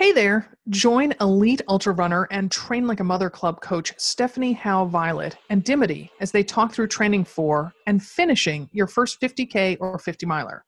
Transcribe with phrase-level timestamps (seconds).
[0.00, 0.48] Hey there!
[0.70, 5.62] Join elite ultra runner and train like a mother club coach Stephanie Howe Violett and
[5.62, 10.64] Dimity as they talk through training for and finishing your first 50K or 50 miler.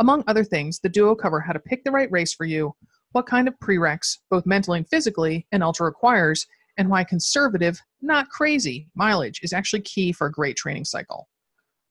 [0.00, 2.74] Among other things, the duo cover how to pick the right race for you,
[3.12, 6.44] what kind of prereqs, both mentally and physically, an ultra requires,
[6.76, 11.28] and why conservative, not crazy, mileage is actually key for a great training cycle.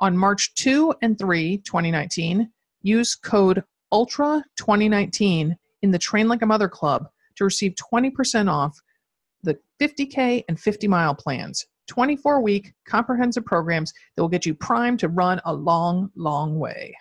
[0.02, 2.52] On March 2 and 3, 2019,
[2.82, 3.64] use code
[3.94, 7.07] ULTRA2019 in the Train Like a Mother Club
[7.38, 8.77] to receive 20% off
[9.44, 11.66] the 50K and 50 mile plans.
[11.88, 16.95] 24 week comprehensive programs that will get you primed to run a long, long way.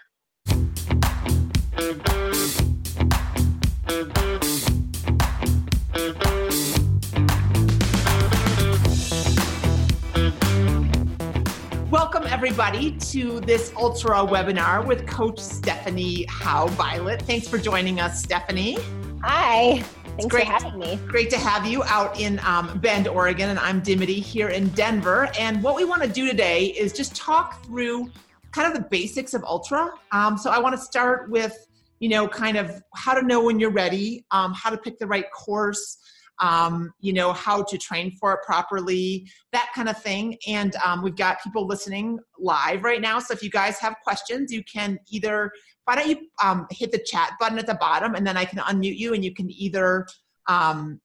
[11.90, 17.22] Welcome, everybody, to this Ultra webinar with Coach Stephanie Howe Violett.
[17.22, 18.78] Thanks for joining us, Stephanie.
[19.24, 19.80] Hi.
[19.80, 21.00] Thanks great, for having me.
[21.08, 25.32] Great to have you out in um, Bend, Oregon, and I'm Dimity here in Denver.
[25.36, 28.08] And what we want to do today is just talk through
[28.52, 29.90] kind of the basics of Ultra.
[30.12, 31.66] Um, so I want to start with,
[31.98, 35.08] you know, kind of how to know when you're ready, um, how to pick the
[35.08, 35.96] right course,
[36.40, 40.36] um, you know, how to train for it properly, that kind of thing.
[40.46, 43.18] And um, we've got people listening live right now.
[43.18, 45.52] So if you guys have questions, you can either,
[45.84, 48.58] why don't you um, hit the chat button at the bottom and then I can
[48.60, 50.06] unmute you and you can either
[50.48, 51.00] um,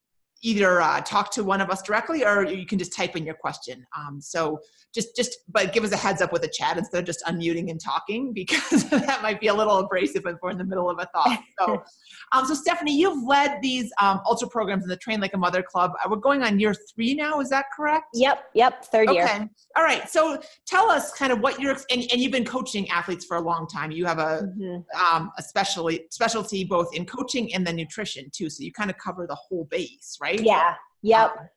[0.45, 3.33] either uh, talk to one of us directly or you can just type in your
[3.33, 3.85] question.
[3.97, 4.59] Um, so
[4.93, 7.69] just just but give us a heads up with a chat instead of just unmuting
[7.71, 10.99] and talking because that might be a little abrasive if we're in the middle of
[10.99, 11.39] a thought.
[11.59, 11.83] So,
[12.31, 15.63] um, so Stephanie, you've led these um, ultra programs in the Train Like a Mother
[15.63, 15.91] Club.
[16.03, 17.39] Uh, we're going on year three now.
[17.41, 18.05] Is that correct?
[18.13, 18.45] Yep.
[18.53, 18.85] Yep.
[18.85, 19.17] Third okay.
[19.17, 19.49] year.
[19.75, 20.07] All right.
[20.07, 23.41] So tell us kind of what you're and, and you've been coaching athletes for a
[23.41, 23.91] long time.
[23.91, 25.15] You have a mm-hmm.
[25.15, 28.49] um, a specialty specialty both in coaching and then nutrition too.
[28.49, 30.34] So you kind of cover the whole base, right?
[30.43, 30.75] Yeah.
[31.01, 31.31] Yep.
[31.31, 31.47] Um,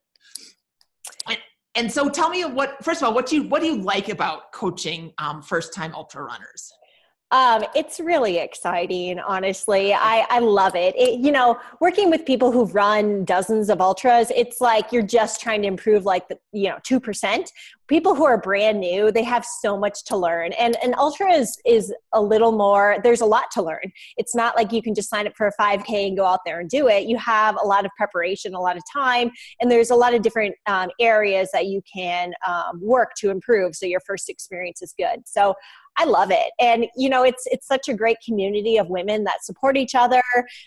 [1.29, 1.39] and,
[1.75, 4.09] and so tell me what first of all what do you what do you like
[4.09, 6.73] about coaching um, first time ultra runners
[7.31, 9.93] um, it's really exciting, honestly.
[9.93, 10.97] I, I love it.
[10.97, 11.21] it.
[11.21, 15.61] You know, working with people who've run dozens of ultras, it's like you're just trying
[15.63, 17.51] to improve like the, you know, 2%.
[17.87, 20.53] People who are brand new, they have so much to learn.
[20.55, 23.93] And an ultra is, is a little more, there's a lot to learn.
[24.17, 26.61] It's not like you can just sign up for a 5K and go out there
[26.61, 27.07] and do it.
[27.07, 30.23] You have a lot of preparation, a lot of time, and there's a lot of
[30.23, 34.95] different um, areas that you can um, work to improve so your first experience is
[34.99, 35.21] good.
[35.27, 35.55] So
[35.99, 36.53] I love it.
[36.59, 40.23] And you know, it's it's such a great community of women that support each other.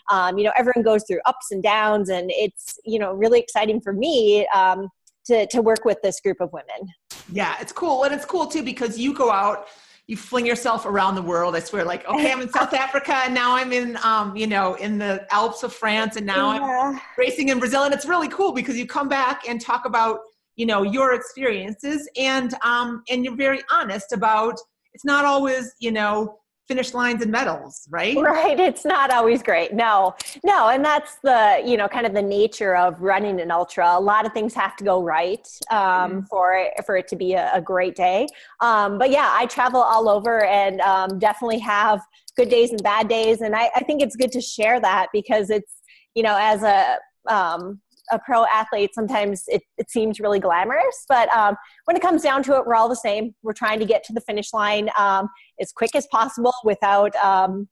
[0.09, 3.81] Um, you know, everyone goes through ups and downs, and it's you know really exciting
[3.81, 4.87] for me um,
[5.25, 6.93] to to work with this group of women.
[7.31, 9.67] Yeah, it's cool, and it's cool too because you go out
[10.07, 11.55] you fling yourself around the world.
[11.55, 14.73] I swear, like, okay, I'm in South Africa, and now I'm in, um, you know,
[14.73, 16.91] in the Alps of France, and now yeah.
[16.95, 20.19] I'm racing in Brazil, and it's really cool because you come back and talk about,
[20.57, 24.59] you know, your experiences, and um, and you're very honest about
[24.93, 26.37] it's not always, you know,
[26.71, 28.15] finish lines and medals, right?
[28.17, 28.57] Right.
[28.57, 29.73] It's not always great.
[29.73, 30.15] No,
[30.45, 30.69] no.
[30.69, 33.97] And that's the, you know, kind of the nature of running an ultra.
[33.97, 37.15] A lot of things have to go right um, mm for, it, for it to
[37.15, 38.27] be a, a great day.
[38.61, 41.99] Um, but yeah, I travel all over and um, definitely have
[42.37, 43.41] good days and bad days.
[43.41, 45.73] And I, I, think it's good to share that because it's,
[46.15, 46.97] you know, as a,
[47.27, 51.05] um, a pro athlete, sometimes it, it seems really glamorous.
[51.07, 51.55] But um,
[51.85, 53.33] when it comes down to it, we're all the same.
[53.43, 55.29] We're trying to get to the finish line um,
[55.59, 57.67] as quick as possible without, um,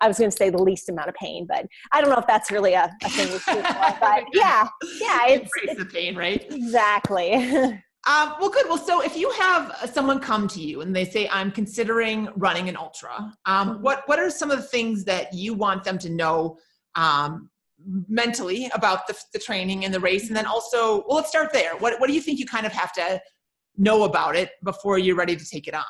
[0.00, 2.26] I was going to say the least amount of pain, but I don't know if
[2.26, 3.40] that's really a, a thing.
[3.46, 4.68] but yeah,
[4.98, 6.44] yeah, it's, it's the pain, right?
[6.50, 7.80] Exactly.
[8.06, 8.66] Um, well, good.
[8.66, 12.70] Well, so if you have someone come to you and they say, "I'm considering running
[12.70, 13.82] an ultra," um, mm-hmm.
[13.82, 16.56] what what are some of the things that you want them to know
[16.94, 17.49] um,
[18.08, 21.76] mentally about the, the training and the race and then also well let's start there
[21.76, 23.20] what, what do you think you kind of have to
[23.78, 25.84] know about it before you're ready to take it on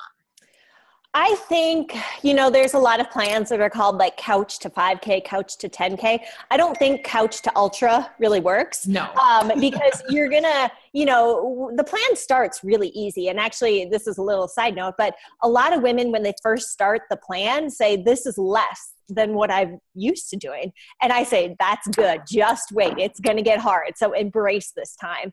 [1.12, 4.70] I think, you know, there's a lot of plans that are called like couch to
[4.70, 6.20] 5K, couch to 10K.
[6.52, 8.86] I don't think couch to ultra really works.
[8.86, 9.12] No.
[9.14, 13.28] Um, because you're going to, you know, the plan starts really easy.
[13.28, 16.34] And actually, this is a little side note, but a lot of women, when they
[16.44, 20.72] first start the plan, say, this is less than what I'm used to doing.
[21.02, 22.22] And I say, that's good.
[22.28, 22.94] Just wait.
[22.98, 23.92] It's going to get hard.
[23.96, 25.32] So embrace this time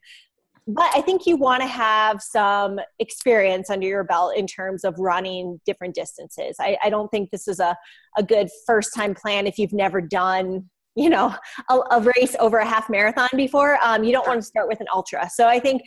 [0.68, 5.00] but I think you want to have some experience under your belt in terms of
[5.00, 6.58] running different distances.
[6.60, 7.78] I, I don't think this is a,
[8.18, 11.34] a good first time plan if you've never done you know
[11.70, 14.82] a, a race over a half marathon before um, you don't want to start with
[14.82, 15.82] an ultra so i think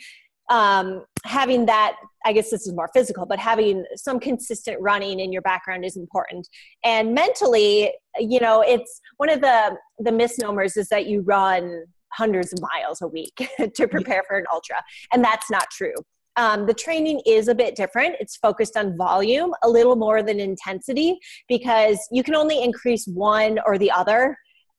[0.51, 1.95] um, having that
[2.25, 5.95] i guess this is more physical but having some consistent running in your background is
[5.95, 6.47] important
[6.83, 11.83] and mentally you know it's one of the the misnomers is that you run
[12.13, 14.75] hundreds of miles a week to prepare for an ultra
[15.13, 15.93] and that's not true
[16.37, 18.15] um, the training is a bit different.
[18.19, 21.19] It's focused on volume a little more than intensity
[21.49, 24.37] because you can only increase one or the other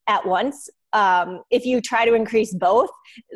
[0.09, 0.71] at once.
[0.93, 2.91] Um, if you try to increase both,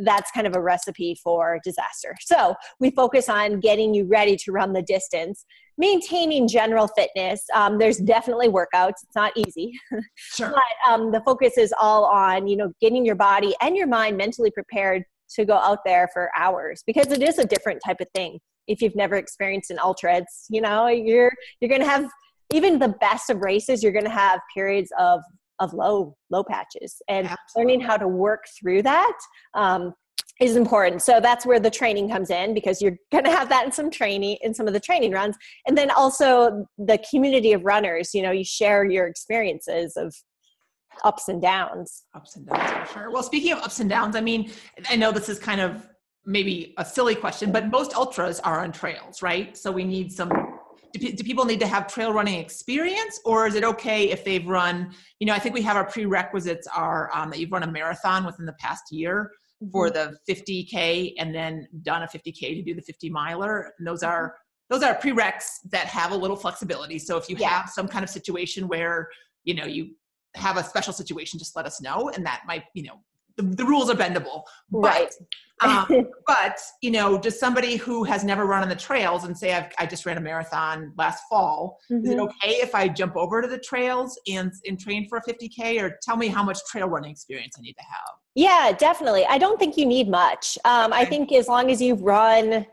[0.04, 2.14] that's kind of a recipe for disaster.
[2.20, 5.44] So we focus on getting you ready to run the distance,
[5.78, 7.42] maintaining general fitness.
[7.54, 9.72] Um, there's definitely workouts; it's not easy,
[10.16, 10.50] Sure.
[10.50, 14.16] but um, the focus is all on you know getting your body and your mind
[14.16, 18.06] mentally prepared to go out there for hours because it is a different type of
[18.14, 18.38] thing
[18.68, 22.08] if you've never experienced an ultra it's you know you're you're gonna have
[22.54, 25.20] even the best of races you're gonna have periods of
[25.60, 27.74] of low low patches and Absolutely.
[27.74, 29.16] learning how to work through that
[29.54, 29.94] um,
[30.40, 33.64] is important so that's where the training comes in because you're going to have that
[33.64, 35.36] in some training in some of the training runs
[35.66, 40.14] and then also the community of runners you know you share your experiences of
[41.04, 43.10] ups and downs ups and downs for sure.
[43.10, 44.50] Well, speaking of ups and downs, I mean,
[44.88, 45.88] I know this is kind of
[46.24, 49.56] maybe a silly question, but most ultras are on trails, right?
[49.56, 50.45] So we need some.
[50.98, 54.46] Do, do people need to have trail running experience, or is it okay if they've
[54.46, 54.92] run?
[55.20, 58.24] You know, I think we have our prerequisites are um, that you've run a marathon
[58.24, 59.30] within the past year
[59.72, 63.72] for the 50k, and then done a 50k to do the 50 miler.
[63.78, 64.34] And those are
[64.68, 66.98] those are prereqs that have a little flexibility.
[66.98, 67.48] So if you Yeah.
[67.50, 69.08] have some kind of situation where
[69.44, 69.94] you know you
[70.34, 73.00] have a special situation, just let us know, and that might you know
[73.36, 74.42] the, the rules are bendable.
[74.70, 75.12] right
[75.60, 79.36] But, um, but you know, just somebody who has never run on the trails and
[79.36, 81.78] say I've, I just ran a marathon last fall.
[81.90, 82.24] Is it Mhm.
[82.28, 85.98] okay if I jump over to the trails and and train for a 50k, or
[86.02, 88.14] tell me how much trail running experience I need to have?
[88.34, 89.24] Yeah, definitely.
[89.24, 90.58] I don't think you need much.
[90.66, 92.66] Um, I think as long as you've run,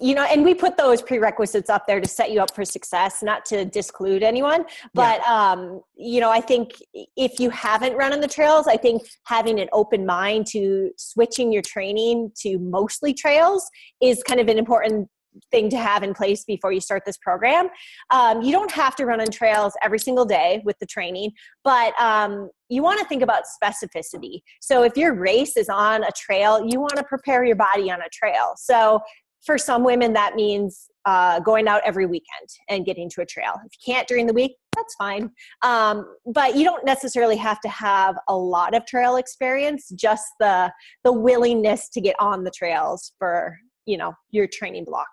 [0.00, 3.22] you know, and we put those prerequisites up there to set you up for success,
[3.22, 4.64] not to disclude anyone.
[4.94, 6.72] But, um, you know, I think
[7.16, 11.52] if you haven't run on the trails, I think having an open mind to switching
[11.52, 13.68] your training to mostly trails
[14.00, 15.08] is kind of an important
[15.50, 17.68] thing to have in place before you start this program.
[18.10, 21.32] Um, you don't have to run on trails every single day with the training,
[21.62, 24.40] but um, you want to think about specificity.
[24.60, 28.00] So if your race is on a trail, you want to prepare your body on
[28.00, 28.54] a trail.
[28.56, 29.00] So
[29.46, 33.52] for some women, that means uh, going out every weekend and getting to a trail.
[33.64, 35.30] If you can't during the week, that's fine.
[35.62, 40.70] Um, but you don't necessarily have to have a lot of trail experience, just the
[41.04, 43.56] the willingness to get on the trails for
[43.86, 45.08] you know your training block.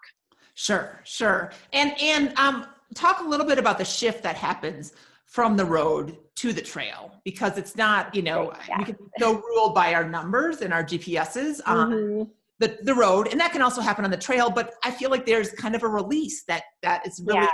[0.55, 1.51] Sure, sure.
[1.71, 2.65] And and um,
[2.95, 4.93] talk a little bit about the shift that happens
[5.27, 8.79] from the road to the trail because it's not you know Yeah.
[8.79, 12.29] we can be so ruled by our numbers and our GPSs on Mhm.
[12.59, 14.49] The the road, and that can also happen on the trail.
[14.49, 17.49] But I feel like there's kind of a release that that is really Yeah.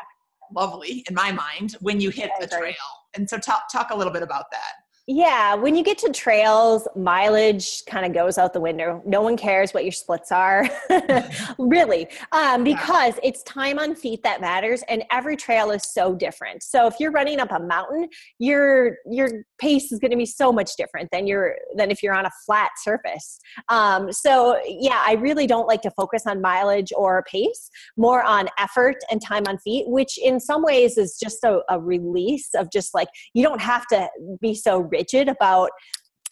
[0.51, 2.75] lovely in my mind when you hit the trail.
[3.15, 4.73] And so talk talk a little bit about that.
[5.11, 9.01] Yeah, when you get to trails, mileage kind of goes out the window.
[9.07, 10.69] No one cares what your splits are,
[11.57, 16.61] really, um, because it's time on feet that matters, and every trail is so different.
[16.61, 18.07] So if you're running up a mountain,
[18.37, 22.13] your your pace is going to be so much different than your than if you're
[22.13, 23.39] on a flat surface.
[23.69, 28.47] Um, so yeah, I really don't like to focus on mileage or pace, more on
[28.59, 32.71] effort and time on feet, which in some ways is just a, a release of
[32.71, 34.07] just like you don't have to
[34.39, 34.98] be so rigid
[35.29, 35.69] about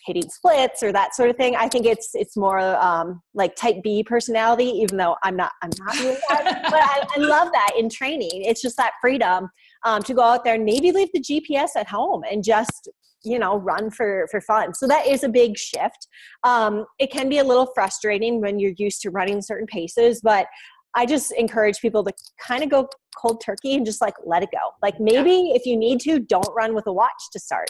[0.08, 1.56] hitting splits or that sort of thing.
[1.56, 5.70] I think it's it's more um, like type B personality, even though I'm not I'm
[5.80, 6.62] not doing that.
[6.72, 8.30] but I, I love that in training.
[8.34, 9.50] It's just that freedom
[9.86, 12.90] um, to go out there and maybe leave the GPS at home and just
[13.24, 14.74] you know run for for fun.
[14.74, 16.08] So that is a big shift.
[16.44, 20.48] Um, it can be a little frustrating when you're used to running certain paces, but
[20.96, 24.50] I just encourage people to kind of go cold turkey and just like let it
[24.52, 24.72] go.
[24.82, 27.68] Like maybe if you need to, don't run with a watch to start.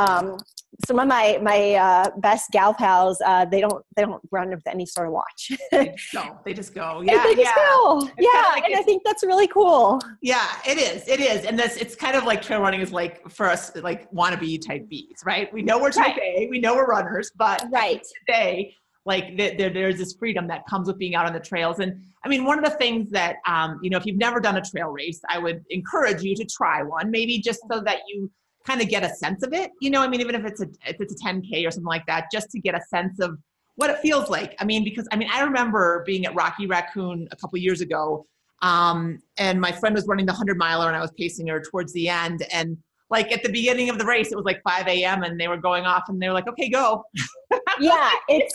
[0.00, 0.38] Um,
[0.86, 4.66] some of my my uh, best gal pals, uh, they don't they don't run with
[4.66, 5.52] any sort of watch.
[5.70, 6.38] They just go.
[6.44, 7.02] They just go.
[7.04, 7.64] Yeah, they just yeah.
[7.70, 8.08] go.
[8.18, 10.00] Yeah, like and I think that's really cool.
[10.22, 11.06] Yeah, it is.
[11.08, 11.44] It is.
[11.44, 14.88] And this it's kind of like trail running is like for us like wannabe type
[14.90, 15.52] Bs, right?
[15.52, 18.02] We know we're type A, we know we're runners, but Right.
[18.26, 18.74] today
[19.06, 21.98] like th- there, there's this freedom that comes with being out on the trails and
[22.24, 24.62] i mean one of the things that um, you know if you've never done a
[24.62, 28.30] trail race i would encourage you to try one maybe just so that you
[28.66, 30.66] kind of get a sense of it you know i mean even if it's a
[30.86, 33.38] if it's a 10k or something like that just to get a sense of
[33.76, 34.54] what it feels like.
[34.58, 38.26] I mean because i mean i remember being at rocky raccoon a couple years ago
[38.62, 41.92] um, and my friend was running the 100 miler and i was pacing her towards
[41.94, 42.76] the end and
[43.08, 45.56] like at the beginning of the race it was like 5 a.m and they were
[45.56, 47.04] going off and they were like okay go.
[47.80, 48.52] Yeah, it's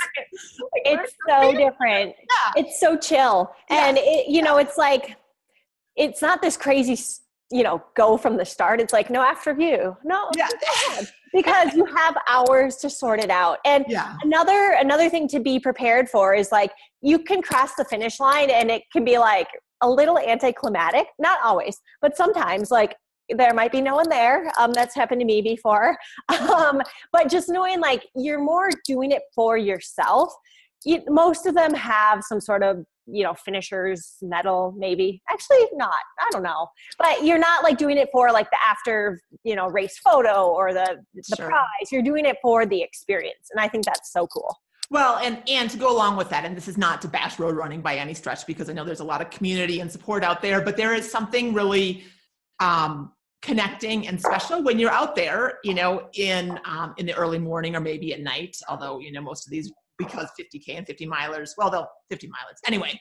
[0.74, 2.16] it's so different.
[2.18, 2.52] Yeah.
[2.56, 5.18] It's so chill, and it, you know, it's like
[5.96, 6.98] it's not this crazy
[7.56, 8.82] you know go from the start.
[8.82, 9.96] It's like no after you.
[10.04, 10.50] No yeah.
[11.34, 13.60] because you have hours to sort it out.
[13.66, 14.18] And yeah.
[14.24, 16.72] another another thing to be prepared for is like
[17.02, 19.48] you can cross the finish line and it can be like
[19.82, 21.08] a little anticlimactic.
[21.18, 22.96] Not always but sometimes like
[23.30, 24.52] there might be no one there.
[24.60, 25.98] Um, that's happened to me before.
[26.56, 26.82] Um,
[27.12, 30.34] but just knowing like you're more doing it for yourself
[30.84, 35.94] you, most of them have some sort of you know finishers medal maybe actually not
[36.20, 36.68] i don't know
[36.98, 40.74] but you're not like doing it for like the after you know race photo or
[40.74, 41.48] the the sure.
[41.48, 44.58] prize you're doing it for the experience and i think that's so cool
[44.92, 47.56] well, and and to go along with that, and this is not to bash road
[47.56, 50.42] running by any stretch, because I know there's a lot of community and support out
[50.42, 52.04] there, but there is something really
[52.60, 57.40] um, connecting and special when you're out there, you know, in um, in the early
[57.40, 58.58] morning or maybe at night.
[58.70, 62.60] Although you know most of these because 50k and 50 milers well they'll 50 milers
[62.68, 63.00] anyway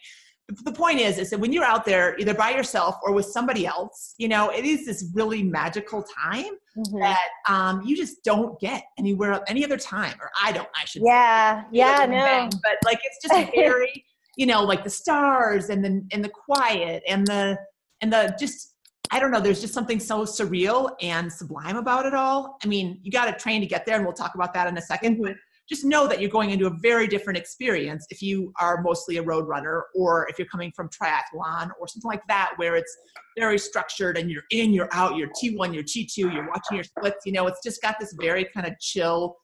[0.65, 3.67] the point is is that when you're out there either by yourself or with somebody
[3.67, 6.99] else you know it is this really magical time mm-hmm.
[6.99, 11.03] that um, you just don't get anywhere any other time or i don't i should
[11.05, 11.69] yeah say.
[11.73, 14.05] yeah no bang, but like it's just very
[14.37, 17.59] you know like the stars and the and the quiet and the
[18.01, 18.73] and the just
[19.11, 22.57] I don't know, there's just something so surreal and sublime about it all.
[22.65, 24.77] I mean, you got to train to get there, and we'll talk about that in
[24.77, 25.33] a 2nd mm-hmm
[25.69, 29.23] just know that you're going into a very different experience if you are mostly a
[29.23, 32.97] road runner or if you're coming from triathlon or something like that where it's
[33.39, 37.25] very structured and you're in you're out you're t1 you're t2 you're watching your splits
[37.25, 39.37] you know it's just got this very kind of chill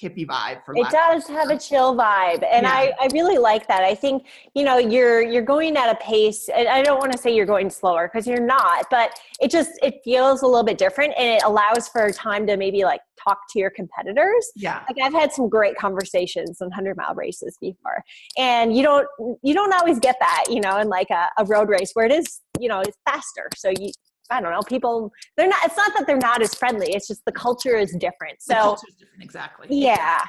[0.00, 2.72] hippie vibe for it does have a chill vibe and yeah.
[2.72, 6.48] I, I really like that i think you know you're you're going at a pace
[6.48, 9.72] and i don't want to say you're going slower because you're not but it just
[9.82, 13.38] it feels a little bit different and it allows for time to maybe like talk
[13.50, 18.02] to your competitors yeah like i've had some great conversations on 100 mile races before
[18.36, 19.06] and you don't
[19.42, 22.12] you don't always get that you know in like a, a road race where it
[22.12, 23.90] is you know it's faster so you
[24.30, 27.24] I don't know, people they're not it's not that they're not as friendly, it's just
[27.24, 28.40] the culture is different.
[28.40, 29.68] So the culture is different, exactly.
[29.70, 30.22] Yeah.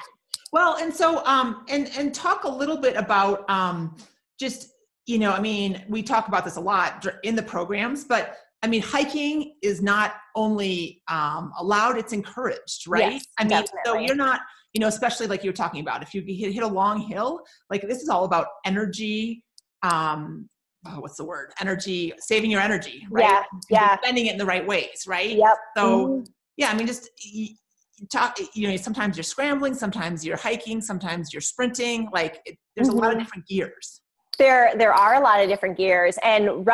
[0.54, 3.98] Well, and so um and and talk a little bit about um
[4.40, 4.70] just
[5.06, 8.68] you know, I mean, we talk about this a lot in the programs, but I
[8.68, 13.14] mean, hiking is not only um, allowed; it's encouraged, right?
[13.14, 13.80] Yes, I mean, definitely.
[13.86, 14.42] so you're not,
[14.74, 17.42] you know, especially like you were talking about, if you hit, hit a long hill,
[17.70, 19.44] like this is all about energy,
[19.84, 20.50] um,
[20.86, 21.54] oh, what's the word?
[21.62, 23.24] Energy, saving your energy, right?
[23.24, 23.98] Yeah, yeah.
[24.02, 25.38] Spending it in the right ways, right?
[25.38, 25.58] Yep.
[25.78, 26.24] So, mm-hmm.
[26.58, 27.56] yeah, I mean, just you,
[28.12, 28.38] talk.
[28.54, 32.10] You know, sometimes you're scrambling, sometimes you're hiking, sometimes you're sprinting.
[32.12, 32.98] Like, it, there's mm-hmm.
[32.98, 33.24] a lot of mm-hmm.
[33.24, 34.02] different gears
[34.40, 36.68] there there are a lot of different gears and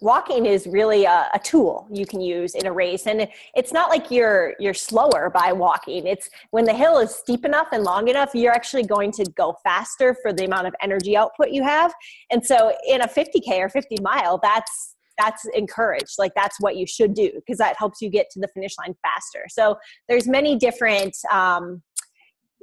[0.00, 3.06] walking is really a, a, tool you can use in a race.
[3.06, 6.06] And it's not like you're you're slower by walking.
[6.06, 9.56] It's when the hill is steep enough and long enough you're actually going to go
[9.64, 11.92] faster for the amount of energy output you have.
[12.30, 16.14] And so in a 50k or 50 mile that's that's encouraged.
[16.18, 18.94] Like that's what you should do because that helps you get to the finish line
[19.02, 19.46] faster.
[19.48, 19.76] So
[20.08, 21.82] there's many different um,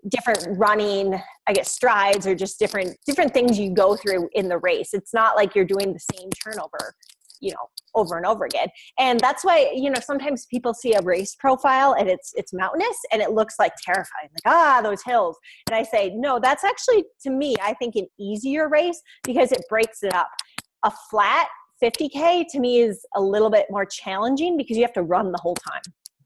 [0.10, 4.58] different running i guess strides or just different different things you go through in the
[4.60, 4.94] race.
[4.94, 6.96] It's not like you're doing the same turnover
[7.42, 8.68] you know over and over again.
[9.00, 12.98] And that's why you know sometimes people see a race profile and it's it's mountainous
[13.12, 15.38] and it looks like terrifying like ah those hills.
[15.68, 19.64] And i say no that's actually to me i think an easier race because it
[19.70, 20.30] breaks it up.
[20.84, 21.48] A flat
[21.84, 25.40] 50k to me is a little bit more challenging because you have to run the
[25.42, 25.82] whole time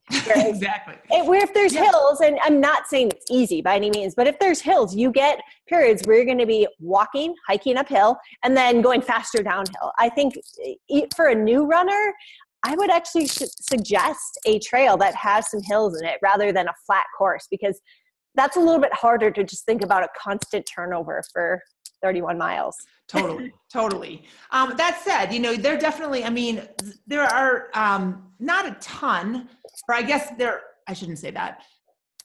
[0.35, 0.95] exactly.
[1.09, 1.91] where if there's yeah.
[1.91, 5.11] hills, and I'm not saying it's easy by any means, but if there's hills, you
[5.11, 9.91] get periods where you're going to be walking, hiking uphill, and then going faster downhill.
[9.99, 10.35] I think
[11.15, 12.13] for a new runner,
[12.63, 16.73] I would actually suggest a trail that has some hills in it rather than a
[16.85, 17.79] flat course because
[18.35, 21.61] that's a little bit harder to just think about a constant turnover for
[22.01, 22.75] 31 miles.
[23.07, 24.23] totally, totally.
[24.51, 26.67] Um, that said, you know, there definitely, I mean,
[27.07, 29.49] there are um, not a ton,
[29.87, 31.61] or I guess there, I shouldn't say that,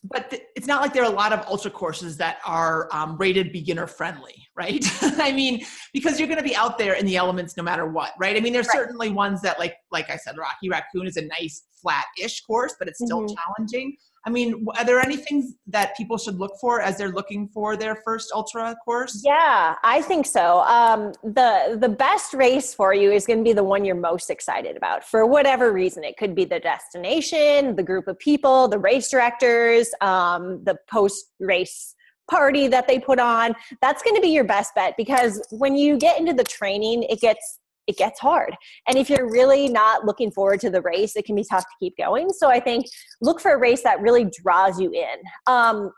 [0.04, 3.16] but th- it's not like there are a lot of ultra courses that are um,
[3.16, 4.84] rated beginner friendly, right?
[5.02, 8.12] I mean, because you're going to be out there in the elements no matter what,
[8.18, 8.36] right?
[8.36, 8.76] I mean, there's right.
[8.76, 12.86] certainly ones that, like, like I said, Rocky Raccoon is a nice flat-ish course, but
[12.86, 13.34] it's still mm-hmm.
[13.34, 13.96] challenging.
[14.26, 17.76] I mean, are there any things that people should look for as they're looking for
[17.76, 19.20] their first ultra course?
[19.22, 20.60] Yeah, I think so.
[20.60, 24.30] Um, the the best race for you is going to be the one you're most
[24.30, 26.04] excited about for whatever reason.
[26.04, 31.26] It could be the destination, the group of people, the race directors, um, the post
[31.38, 31.94] race
[32.30, 33.54] party that they put on.
[33.82, 37.20] That's going to be your best bet because when you get into the training, it
[37.20, 38.54] gets it gets hard.
[38.88, 41.74] And if you're really not looking forward to the race, it can be tough to
[41.80, 42.30] keep going.
[42.30, 42.86] So I think
[43.20, 45.20] look for a race that really draws you in.
[45.46, 45.90] Um,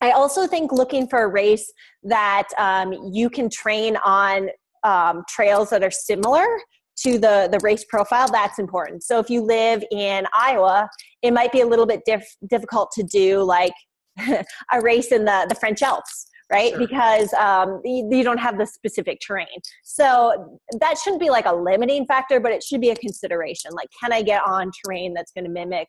[0.00, 4.48] I also think looking for a race that um, you can train on
[4.84, 6.46] um, trails that are similar
[6.98, 10.88] to the the race profile that's important so if you live in iowa
[11.22, 13.74] it might be a little bit diff- difficult to do like
[14.18, 16.78] a race in the the french alps right sure.
[16.78, 19.46] because um, you, you, don't have the specific terrain
[19.82, 23.88] so that shouldn't be like a limiting factor but it should be a consideration like
[24.00, 25.88] can i get on terrain that's going to mimic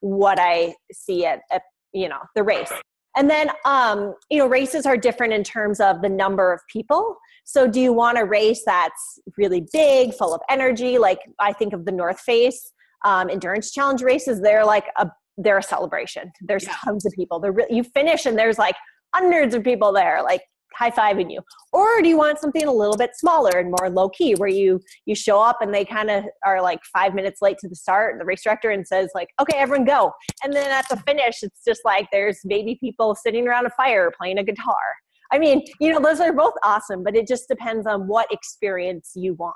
[0.00, 2.72] what i see at, at you know the race
[3.16, 7.16] and then, um, you know, races are different in terms of the number of people.
[7.44, 10.98] So, do you want a race that's really big, full of energy?
[10.98, 12.72] Like I think of the North Face
[13.04, 14.40] um, endurance challenge races.
[14.40, 16.32] They're like a they're a celebration.
[16.42, 16.76] There's yeah.
[16.84, 17.40] tons of people.
[17.40, 18.76] They're re- you finish and there's like
[19.14, 20.22] hundreds of people there.
[20.22, 20.42] Like
[20.74, 21.40] high fiving you
[21.72, 24.80] or do you want something a little bit smaller and more low key where you
[25.06, 28.18] you show up and they kind of are like five minutes late to the start
[28.18, 31.62] the race director and says like okay everyone go and then at the finish it's
[31.66, 34.96] just like there's maybe people sitting around a fire playing a guitar
[35.30, 39.12] i mean you know those are both awesome but it just depends on what experience
[39.14, 39.54] you want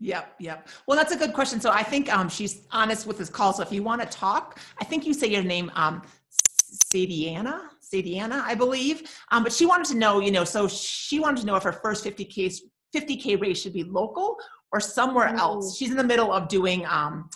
[0.00, 0.68] Yep, yep.
[0.86, 1.60] Well, that's a good question.
[1.60, 3.52] So I think um, she's honest with this call.
[3.52, 6.02] So if you want to talk, I think you say your name, um,
[6.94, 7.62] Sadiana.
[7.92, 9.10] Sadiana, I believe.
[9.30, 11.72] Um, but she wanted to know, you know, so she wanted to know if her
[11.72, 12.60] first 50K,
[12.94, 14.36] 50K race should be local
[14.72, 15.38] or somewhere oh.
[15.38, 15.76] else.
[15.76, 17.28] She's in the middle of doing, um,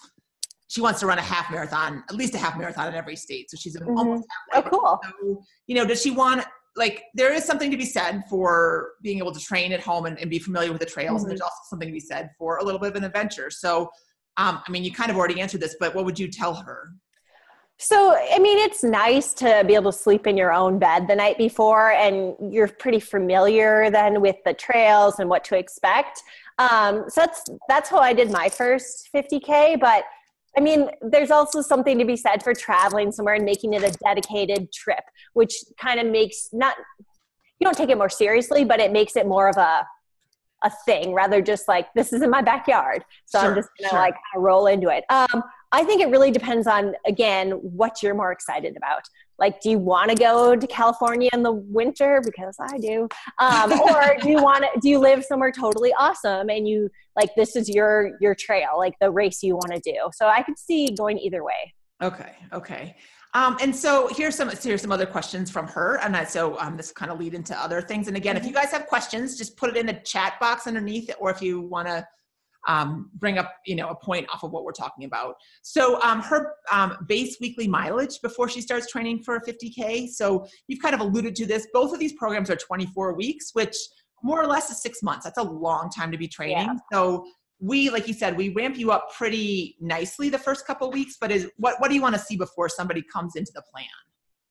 [0.68, 3.50] she wants to run a half marathon, at least a half marathon in every state.
[3.50, 3.96] So she's mm-hmm.
[3.96, 4.70] almost halfway.
[4.72, 5.00] Oh, cool.
[5.04, 6.44] So, you know, does she want,
[6.76, 10.18] like, there is something to be said for being able to train at home and,
[10.18, 11.16] and be familiar with the trails.
[11.20, 11.24] Mm-hmm.
[11.24, 13.50] And there's also something to be said for a little bit of an adventure.
[13.50, 13.90] So,
[14.38, 16.92] um, I mean, you kind of already answered this, but what would you tell her?
[17.78, 21.16] So, I mean, it's nice to be able to sleep in your own bed the
[21.16, 26.22] night before, and you're pretty familiar then with the trails and what to expect.
[26.58, 29.80] Um, so that's that's how I did my first 50k.
[29.80, 30.04] But
[30.56, 33.90] I mean, there's also something to be said for traveling somewhere and making it a
[34.04, 35.02] dedicated trip,
[35.32, 36.76] which kind of makes not
[37.58, 39.86] you don't take it more seriously, but it makes it more of a
[40.64, 43.04] a thing rather just like this is in my backyard.
[43.26, 43.98] So sure, I'm just gonna sure.
[43.98, 45.04] like roll into it.
[45.10, 49.02] Um, I think it really depends on, again, what you're more excited about.
[49.38, 52.22] Like, do you want to go to California in the winter?
[52.24, 53.08] Because I do.
[53.38, 57.30] Um, or do you want to, do you live somewhere totally awesome and you, like,
[57.36, 60.10] this is your, your trail, like the race you want to do.
[60.12, 61.74] So I could see going either way.
[62.02, 62.32] Okay.
[62.52, 62.96] Okay.
[63.34, 66.76] Um, and so here's some here's some other questions from her, and I, so um,
[66.76, 68.06] this kind of lead into other things.
[68.06, 68.58] And again, if you mm-hmm.
[68.58, 71.88] guys have questions, just put it in the chat box underneath, or if you want
[71.88, 72.06] to
[72.68, 75.34] um, bring up you know a point off of what we're talking about.
[75.62, 80.46] So um, her um, base weekly mileage before she starts training for a 50k so
[80.68, 81.66] you've kind of alluded to this.
[81.72, 83.76] Both of these programs are 24 weeks which
[84.22, 85.24] more or less is six months.
[85.24, 86.66] That's a long time to be training.
[86.66, 86.74] Yeah.
[86.92, 87.26] so
[87.62, 91.30] we like you said we ramp you up pretty nicely the first couple weeks but
[91.30, 93.86] is what what do you want to see before somebody comes into the plan?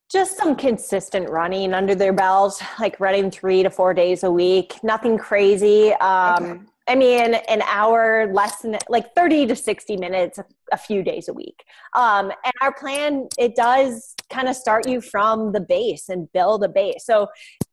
[0.10, 4.76] Just some consistent running under their belt like running three to four days a week.
[4.84, 6.60] Nothing crazy um, okay.
[6.92, 10.40] I mean, an hour, less than like 30 to 60 minutes
[10.74, 11.64] a few days a week.
[11.96, 16.66] Um, and our plan, it does kind of start you from the base and build
[16.66, 17.06] a base.
[17.06, 17.28] So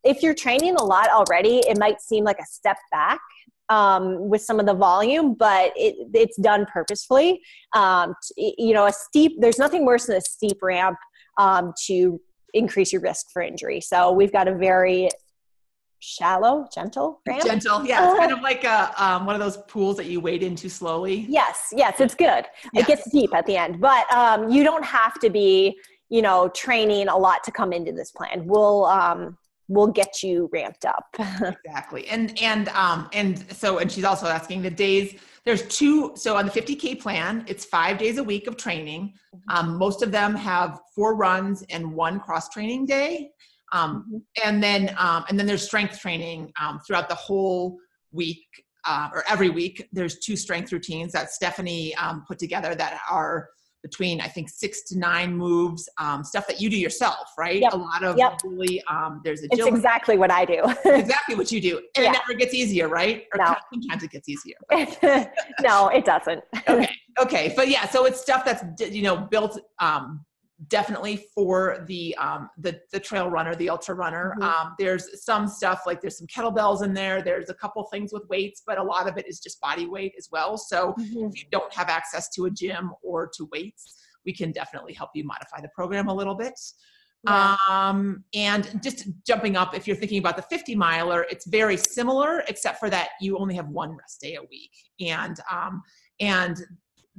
[0.05, 3.19] if you're training a lot already, it might seem like a step back
[3.67, 7.41] um, with some of the volume, but it, it's done purposefully.
[7.75, 10.97] Um, you know, a steep, there's nothing worse than a steep ramp
[11.37, 12.21] um, to
[12.53, 13.81] increase your risk for injury.
[13.81, 15.09] So we've got a very
[15.99, 17.43] shallow, gentle ramp.
[17.43, 18.09] Gentle, yeah.
[18.09, 21.25] It's kind of like a um, one of those pools that you wade into slowly.
[21.29, 22.45] Yes, yes, it's good.
[22.73, 22.83] Yes.
[22.83, 25.77] It gets deep at the end, but um, you don't have to be,
[26.09, 28.45] you know, training a lot to come into this plan.
[28.45, 31.05] We'll um, we'll get you ramped up.
[31.65, 35.19] exactly, and and um and so and she's also asking the days.
[35.45, 36.11] There's two.
[36.15, 39.13] So on the 50k plan, it's five days a week of training.
[39.33, 39.57] Mm-hmm.
[39.57, 43.31] Um, most of them have four runs and one cross training day.
[43.71, 44.47] Um, mm-hmm.
[44.47, 47.77] and then um, and then there's strength training um, throughout the whole
[48.11, 48.45] week
[48.85, 49.87] uh, or every week.
[49.91, 53.49] There's two strength routines that Stephanie um, put together that are
[53.81, 57.61] between I think six to nine moves, um, stuff that you do yourself, right?
[57.61, 57.73] Yep.
[57.73, 58.39] A lot of yep.
[58.43, 59.69] really um, there's agility.
[59.69, 60.63] It's exactly what I do.
[60.85, 62.11] exactly what you do, and yeah.
[62.11, 63.25] it never gets easier, right?
[63.33, 63.55] Or no.
[63.73, 64.57] sometimes it gets easier.
[65.61, 66.43] no, it doesn't.
[66.67, 70.25] okay, okay, but yeah, so it's stuff that's you know built um,
[70.67, 74.35] definitely for the um, the the trail runner, the ultra runner.
[74.39, 74.43] Mm-hmm.
[74.43, 77.21] Um, there's some stuff like there's some kettlebells in there.
[77.21, 80.13] There's a couple things with weights, but a lot of it is just body weight
[80.17, 80.57] as well.
[80.57, 81.27] So mm-hmm.
[81.27, 85.11] if you don't have access to a gym or to weights, we can definitely help
[85.13, 86.59] you modify the program a little bit.
[87.25, 87.57] Yeah.
[87.69, 92.43] Um, and just jumping up, if you're thinking about the 50 miler, it's very similar,
[92.47, 94.71] except for that you only have one rest day a week.
[95.01, 95.81] And um,
[96.19, 96.61] and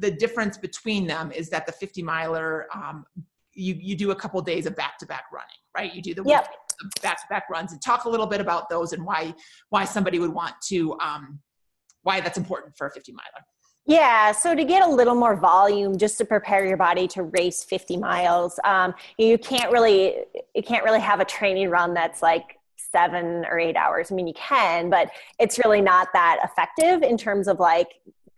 [0.00, 3.04] the difference between them is that the 50 miler um,
[3.54, 5.94] you you do a couple days of back to back running, right?
[5.94, 6.48] You do the yep.
[7.02, 9.34] back to back runs and talk a little bit about those and why
[9.70, 11.40] why somebody would want to um,
[12.02, 13.44] why that's important for a 50 miler.
[13.86, 17.64] Yeah, so to get a little more volume, just to prepare your body to race
[17.64, 22.58] 50 miles, um, you can't really you can't really have a training run that's like
[22.92, 24.10] seven or eight hours.
[24.10, 27.88] I mean, you can, but it's really not that effective in terms of like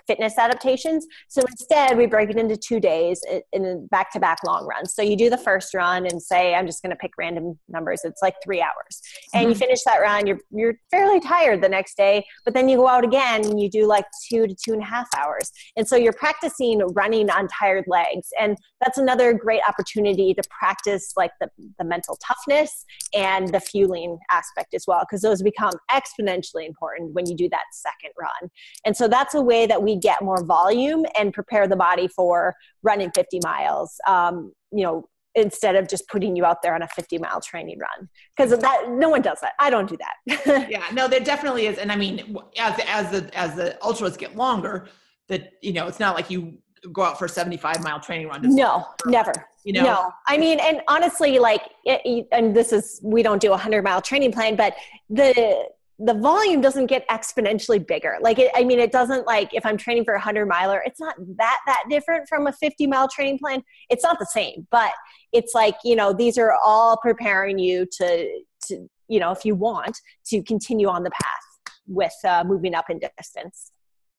[0.07, 1.07] fitness adaptations.
[1.29, 3.21] So instead, we break it into two days
[3.53, 4.95] in back to back long runs.
[4.95, 8.01] So you do the first run and say, I'm just going to pick random numbers.
[8.05, 9.01] It's like three hours.
[9.35, 9.51] And mm-hmm.
[9.51, 12.89] you finish that run, you're, you're fairly tired the next day, but then you go
[12.89, 15.51] out again and you do like two to two and a half hours.
[15.77, 18.29] And so you're practicing running on tired legs.
[18.41, 22.85] And that's another great opportunity to practice like the, the mental toughness
[23.15, 27.65] and the fueling aspect as well, because those become exponentially important when you do that
[27.73, 28.51] second run.
[28.85, 32.55] And so that's a way that we get more volume and prepare the body for
[32.83, 33.99] running 50 miles.
[34.07, 37.79] Um, you know, instead of just putting you out there on a 50 mile training
[37.79, 38.09] run.
[38.37, 39.53] Because that no one does that.
[39.59, 40.69] I don't do that.
[40.71, 41.79] Yeah no there definitely is.
[41.79, 44.89] And i mean as as the as the ultras get longer
[45.29, 46.59] that you know it's not like you
[46.93, 48.41] go out for a 75 mile training run.
[48.43, 49.33] No never.
[49.65, 49.85] You know?
[49.85, 50.11] No.
[50.27, 54.03] I mean and honestly like it, and this is we don't do a 100 mile
[54.03, 54.75] training plan but
[55.09, 58.17] the the volume doesn't get exponentially bigger.
[58.21, 61.01] Like, it, I mean, it doesn't like if I'm training for a hundred miler, it's
[61.01, 63.63] not that that different from a 50 mile training plan.
[63.91, 64.93] It's not the same, but
[65.33, 69.55] it's like you know these are all preparing you to to you know if you
[69.55, 73.73] want to continue on the path with uh, moving up in distance.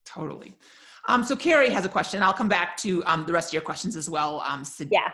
[0.06, 0.56] Totally.
[1.08, 2.24] Um, so Carrie has a question.
[2.24, 4.42] I'll come back to um, the rest of your questions as well.
[4.46, 5.12] Um, yeah.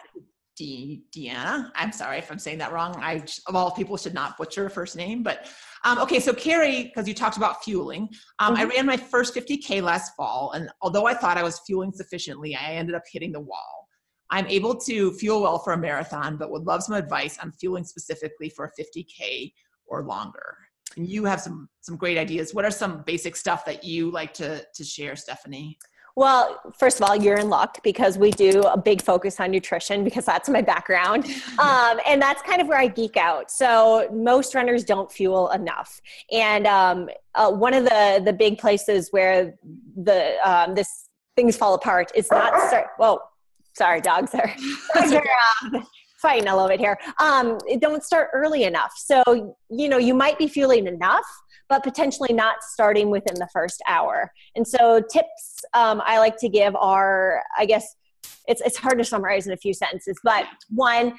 [0.56, 1.72] De- Deanna.
[1.76, 2.96] I'm sorry if I'm saying that wrong.
[2.98, 5.24] I, of all people, should not butcher a first name.
[5.24, 5.48] But
[5.86, 8.62] um, okay, so Carrie, because you talked about fueling, um, mm-hmm.
[8.62, 10.52] I ran my first 50K last fall.
[10.54, 13.88] And although I thought I was fueling sufficiently, I ended up hitting the wall.
[14.30, 17.84] I'm able to fuel well for a marathon, but would love some advice on fueling
[17.84, 19.52] specifically for a 50K
[19.88, 20.56] or longer.
[20.98, 22.54] And you have some some great ideas.
[22.54, 25.78] What are some basic stuff that you like to to share, Stephanie?
[26.20, 30.04] Well, first of all, you're in luck because we do a big focus on nutrition
[30.04, 31.26] because that's my background.
[31.60, 33.52] Um, and that's kind of where I geek out.
[33.52, 36.00] So most runners don't fuel enough.
[36.32, 39.56] And um, uh, one of the, the big places where
[39.96, 42.88] the um, this things fall apart is not start.
[42.98, 43.20] Whoa,
[43.74, 44.54] sorry, dogs are,
[44.96, 45.26] dogs are
[45.74, 45.82] uh,
[46.22, 46.98] fighting a little bit here.
[47.20, 48.94] Um, don't start early enough.
[48.96, 51.26] So, you know, you might be fueling enough,
[51.70, 54.32] but potentially not starting within the first hour.
[54.56, 57.96] And so, tips um, I like to give are, I guess,
[58.48, 61.14] it's, it's hard to summarize in a few sentences, but one,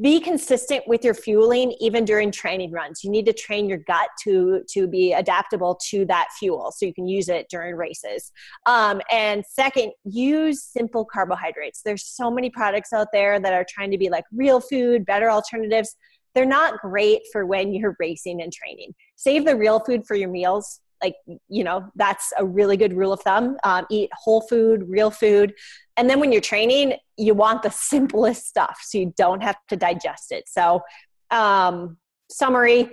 [0.00, 3.04] be consistent with your fueling even during training runs.
[3.04, 6.92] You need to train your gut to to be adaptable to that fuel so you
[6.92, 8.32] can use it during races.
[8.66, 11.82] Um, and second use simple carbohydrates.
[11.84, 15.30] There's so many products out there that are trying to be like real food better
[15.30, 15.94] alternatives
[16.34, 18.94] they're not great for when you're racing and training.
[19.16, 20.80] Save the real food for your meals.
[21.02, 21.16] Like,
[21.48, 23.56] you know, that's a really good rule of thumb.
[23.64, 25.54] Um, eat whole food, real food.
[25.96, 29.76] And then when you're training, you want the simplest stuff so you don't have to
[29.76, 30.48] digest it.
[30.48, 30.82] So,
[31.30, 31.98] um,
[32.30, 32.90] summary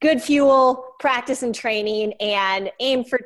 [0.00, 3.20] good fuel, practice and training, and aim for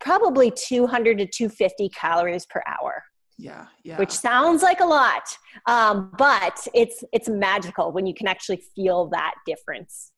[0.00, 3.02] probably 200 to 250 calories per hour
[3.36, 3.98] yeah yeah.
[3.98, 9.08] which sounds like a lot um, but it's it's magical when you can actually feel
[9.08, 10.12] that difference.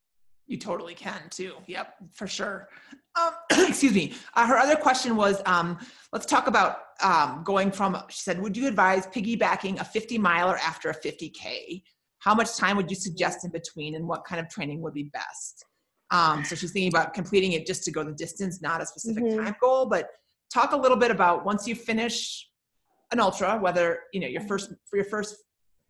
[0.46, 1.54] You totally can too.
[1.66, 2.68] Yep for sure.
[3.20, 3.30] Um,
[3.68, 4.14] excuse me.
[4.34, 5.78] Uh, her other question was um,
[6.12, 10.56] let's talk about um, going from she said would you advise piggybacking a 50 miler
[10.58, 11.82] after a 50k
[12.18, 15.04] how much time would you suggest in between and what kind of training would be
[15.12, 15.64] best?
[16.10, 19.24] Um, so she's thinking about completing it just to go the distance not a specific
[19.24, 19.44] mm-hmm.
[19.44, 20.08] time goal but
[20.52, 22.48] talk a little bit about once you finish
[23.12, 25.36] an ultra, whether you know your first for your first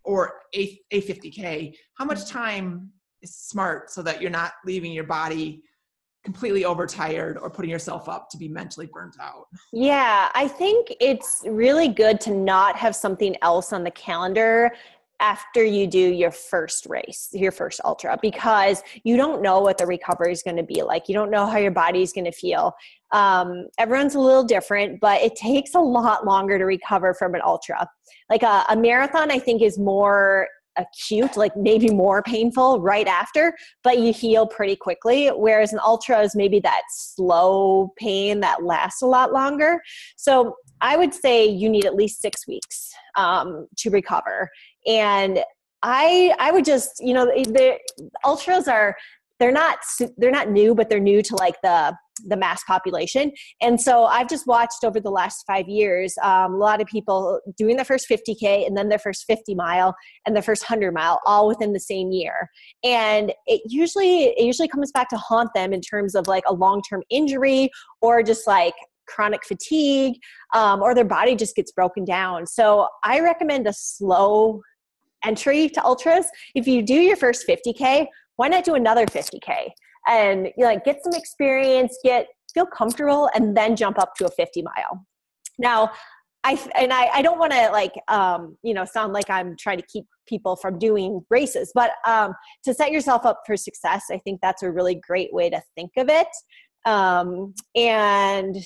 [0.04, 2.38] or a a 50k, how much mm-hmm.
[2.38, 2.90] time
[3.22, 5.62] is smart so that you're not leaving your body
[6.24, 9.46] completely overtired or putting yourself up to be mentally burnt out?
[9.72, 14.72] Yeah, I think it's really good to not have something else on the calendar
[15.20, 19.86] after you do your first race, your first ultra, because you don't know what the
[19.86, 21.08] recovery is going to be like.
[21.08, 22.74] You don't know how your body is going to feel.
[23.12, 27.40] Um, everyone's a little different, but it takes a lot longer to recover from an
[27.44, 27.88] ultra.
[28.28, 33.54] Like a, a marathon, I think, is more acute, like maybe more painful right after,
[33.82, 35.28] but you heal pretty quickly.
[35.28, 39.80] Whereas an ultra is maybe that slow pain that lasts a lot longer.
[40.16, 44.50] So I would say you need at least six weeks um, to recover.
[44.86, 45.40] And
[45.82, 47.78] I I would just you know the
[48.24, 48.96] ultras are
[49.38, 49.78] they're not
[50.16, 53.30] they're not new, but they're new to like the the mass population.
[53.60, 57.40] And so I've just watched over the last five years um, a lot of people
[57.58, 59.94] doing their first 50K and then their first 50 mile
[60.24, 62.48] and their first 100 mile all within the same year.
[62.82, 66.54] And it usually, it usually comes back to haunt them in terms of like a
[66.54, 67.70] long term injury
[68.00, 68.74] or just like
[69.06, 70.14] chronic fatigue
[70.54, 72.46] um, or their body just gets broken down.
[72.46, 74.62] So I recommend a slow
[75.24, 76.26] entry to ultras.
[76.54, 79.70] If you do your first 50K, why not do another 50K?
[80.06, 84.30] and you like get some experience, get feel comfortable, and then jump up to a
[84.30, 85.04] 50 mile.
[85.58, 85.90] Now,
[86.44, 89.78] I and I, I don't want to like um, you know sound like I'm trying
[89.78, 94.18] to keep people from doing races, but um, to set yourself up for success, I
[94.18, 96.28] think that's a really great way to think of it.
[96.84, 98.56] Um, and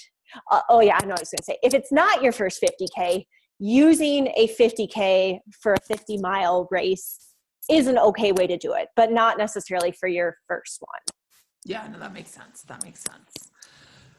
[0.51, 2.63] uh, oh yeah, I know I was going to say if it's not your first
[2.63, 3.25] 50k,
[3.61, 7.19] using a 50k for a 50 mile race
[7.71, 11.01] is an okay way to do it, but not necessarily for your first one.
[11.65, 12.63] Yeah, no, that makes sense.
[12.63, 13.53] That makes sense.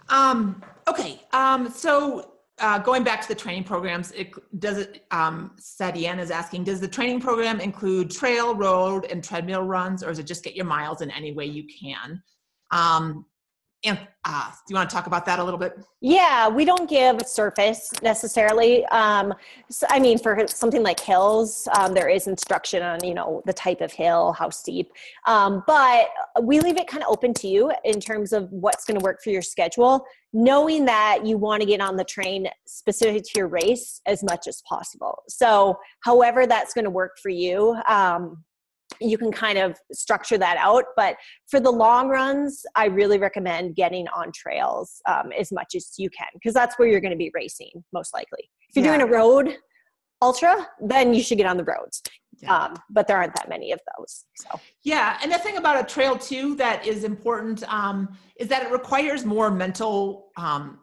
[0.09, 5.55] Um, okay, um, so uh, going back to the training programs, it, does it, um,
[5.59, 10.19] Sadian is asking, does the training program include trail, road, and treadmill runs, or is
[10.19, 12.21] it just get your miles in any way you can?
[12.69, 13.25] Um,
[13.83, 15.73] and uh, do you want to talk about that a little bit?
[16.01, 18.85] Yeah, we don't give a surface necessarily.
[18.87, 19.33] Um,
[19.69, 23.53] so, I mean, for something like hills, um, there is instruction on you know the
[23.53, 24.91] type of hill, how steep,
[25.25, 26.09] um, but
[26.43, 29.23] we leave it kind of open to you in terms of what's going to work
[29.23, 33.47] for your schedule, knowing that you want to get on the train specific to your
[33.47, 35.23] race as much as possible.
[35.27, 38.43] So, however that's going to work for you um,
[38.99, 40.85] you can kind of structure that out.
[40.95, 41.15] But
[41.49, 46.09] for the long runs, I really recommend getting on trails um, as much as you
[46.09, 48.49] can because that's where you're going to be racing most likely.
[48.69, 48.97] If you're yeah.
[48.97, 49.57] doing a road
[50.21, 52.01] ultra, then you should get on the roads.
[52.41, 52.55] Yeah.
[52.55, 54.25] Um, but there aren't that many of those.
[54.35, 58.63] So yeah, and the thing about a trail too that is important um, is that
[58.63, 60.79] it requires more mental um,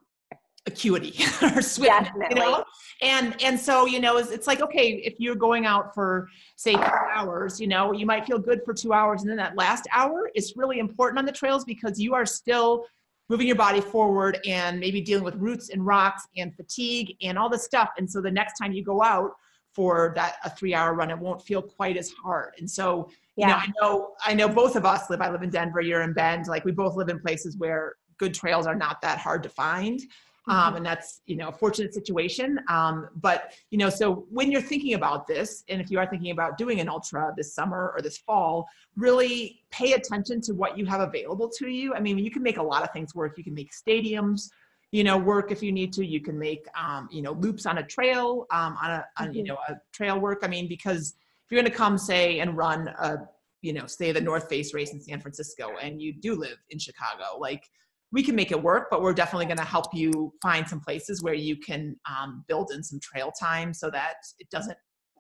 [0.67, 2.65] acuity or swiftness, you know?
[3.01, 6.73] And and so, you know, it's, it's like, okay, if you're going out for say
[6.75, 6.83] two
[7.15, 9.23] hours, you know, you might feel good for two hours.
[9.23, 12.85] And then that last hour is really important on the trails because you are still
[13.29, 17.49] moving your body forward and maybe dealing with roots and rocks and fatigue and all
[17.49, 17.91] this stuff.
[17.99, 19.33] And so the next time you go out
[19.75, 22.55] for that a three hour run, it won't feel quite as hard.
[22.59, 23.47] And so, yeah.
[23.47, 26.03] you know, I know I know both of us live, I live in Denver, you're
[26.03, 29.43] in Bend, like we both live in places where good trails are not that hard
[29.45, 30.01] to find
[30.49, 30.77] um, mm-hmm.
[30.77, 32.59] and that's you know a fortunate situation.
[32.69, 36.31] Um, but you know so when you're thinking about this and if you are thinking
[36.31, 40.87] about doing an ultra this summer or this fall really pay attention to what you
[40.87, 41.95] have available to you.
[41.95, 43.37] I mean you can make a lot of things work.
[43.39, 44.49] You can make stadiums
[44.91, 46.07] you know work if you need to.
[46.07, 49.43] You can make um, you know loops on a trail um, on a on, you
[49.43, 49.49] mm-hmm.
[49.49, 50.41] know a trail work.
[50.43, 53.19] I mean because if you're going to come say and run a
[53.63, 56.79] you know say the north face race in san francisco and you do live in
[56.79, 57.69] chicago like
[58.13, 61.23] we can make it work, but we're definitely going to help you find some places
[61.23, 64.77] where you can um, build in some trail time so that it doesn't,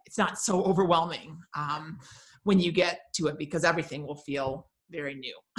[0.07, 1.99] it's not so overwhelming um,
[2.45, 5.35] when you get to it because everything will feel very new.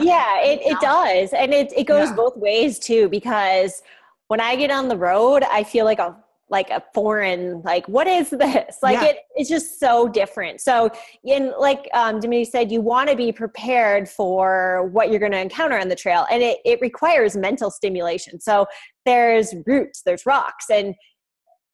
[0.00, 1.34] yeah, it, it does.
[1.34, 2.14] And it, it goes yeah.
[2.14, 3.82] both ways too, because
[4.28, 6.16] when I get on the road, I feel like a
[6.50, 8.78] like a foreign like what is this?
[8.82, 9.04] Like yeah.
[9.04, 10.60] it, it's just so different.
[10.60, 10.90] So
[11.24, 15.40] in like um Dimity said you want to be prepared for what you're going to
[15.40, 18.40] encounter on the trail and it, it requires mental stimulation.
[18.40, 18.66] So
[19.06, 20.94] there's roots there's rocks and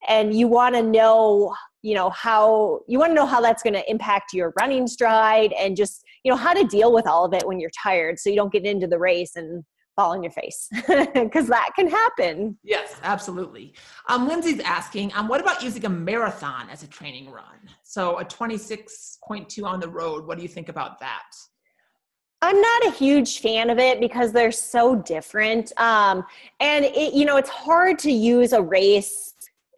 [0.09, 3.75] and you want to know you know how you want to know how that's going
[3.75, 7.33] to impact your running stride and just you know how to deal with all of
[7.35, 9.65] it when you're tired so you don't get into the race and
[9.97, 10.69] fall on your face
[11.15, 12.57] because that can happen.
[12.63, 13.75] Yes, absolutely.
[14.09, 17.59] Um, Lindsay's asking, um, what about using a marathon as a training run?
[17.83, 21.25] So a 26.2 on the road, what do you think about that?
[22.43, 25.73] I'm not a huge fan of it because they're so different.
[25.77, 26.25] Um,
[26.59, 29.35] and it, you know, it's hard to use a race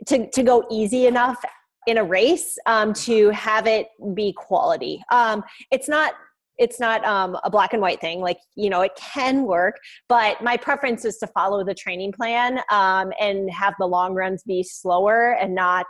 [0.07, 1.43] to, to go easy enough
[1.87, 5.03] in a race um, to have it be quality.
[5.11, 6.15] Um, it's not
[6.59, 9.77] it's not um, a black and white thing like you know it can work
[10.09, 14.43] but my preference is to follow the training plan um, and have the long runs
[14.43, 15.87] be slower and not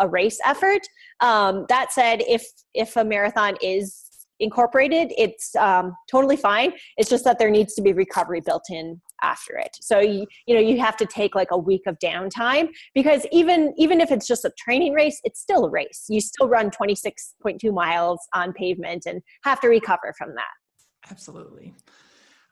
[0.00, 0.82] a race effort.
[1.20, 4.00] Um, that said if if a marathon is
[4.40, 6.72] incorporated it's um, totally fine.
[6.96, 9.76] It's just that there needs to be recovery built in after it.
[9.80, 13.74] So you, you know you have to take like a week of downtime because even
[13.76, 16.04] even if it's just a training race it's still a race.
[16.08, 21.10] You still run 26.2 miles on pavement and have to recover from that.
[21.10, 21.74] Absolutely.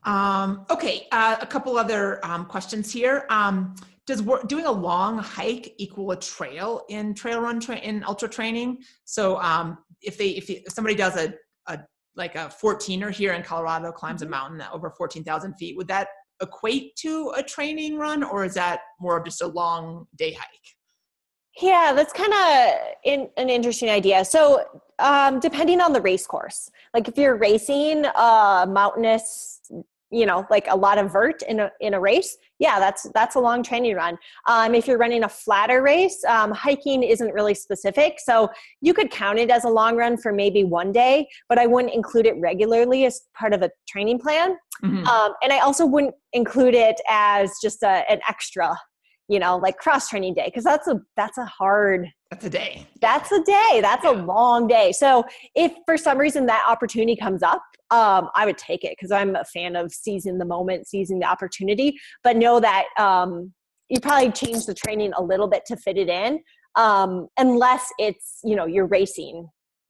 [0.04, 3.26] Um, okay uh, a couple other um, questions here.
[3.30, 3.74] Um,
[4.06, 8.28] does work, doing a long hike equal a trail in trail run tra- in ultra
[8.28, 8.78] training?
[9.04, 11.34] So um, if they if, if somebody does a
[11.66, 11.78] a
[12.16, 14.32] like a 14er here in Colorado climbs a mm-hmm.
[14.32, 16.08] mountain over 14,000 feet, would that
[16.40, 20.48] equate to a training run, or is that more of just a long day hike?
[21.60, 24.24] Yeah, that's kind of in, an interesting idea.
[24.24, 24.64] So,
[24.98, 29.60] um, depending on the race course, like if you're racing a mountainous,
[30.10, 33.34] you know, like a lot of vert in a in a race, yeah, that's that's
[33.34, 34.16] a long training run.
[34.46, 38.48] Um, if you're running a flatter race, um, hiking isn't really specific, so
[38.80, 41.92] you could count it as a long run for maybe one day, but I wouldn't
[41.92, 44.56] include it regularly as part of a training plan.
[44.84, 45.04] Mm-hmm.
[45.08, 48.78] Um, and I also wouldn't include it as just a, an extra
[49.28, 52.86] you know like cross training day because that's a that's a hard that's a day
[53.02, 54.10] that's a day that's yeah.
[54.10, 55.22] a long day so
[55.54, 59.36] if for some reason that opportunity comes up um, i would take it because i'm
[59.36, 63.52] a fan of seizing the moment seizing the opportunity but know that um,
[63.90, 66.40] you probably change the training a little bit to fit it in
[66.76, 69.46] um, unless it's you know you're racing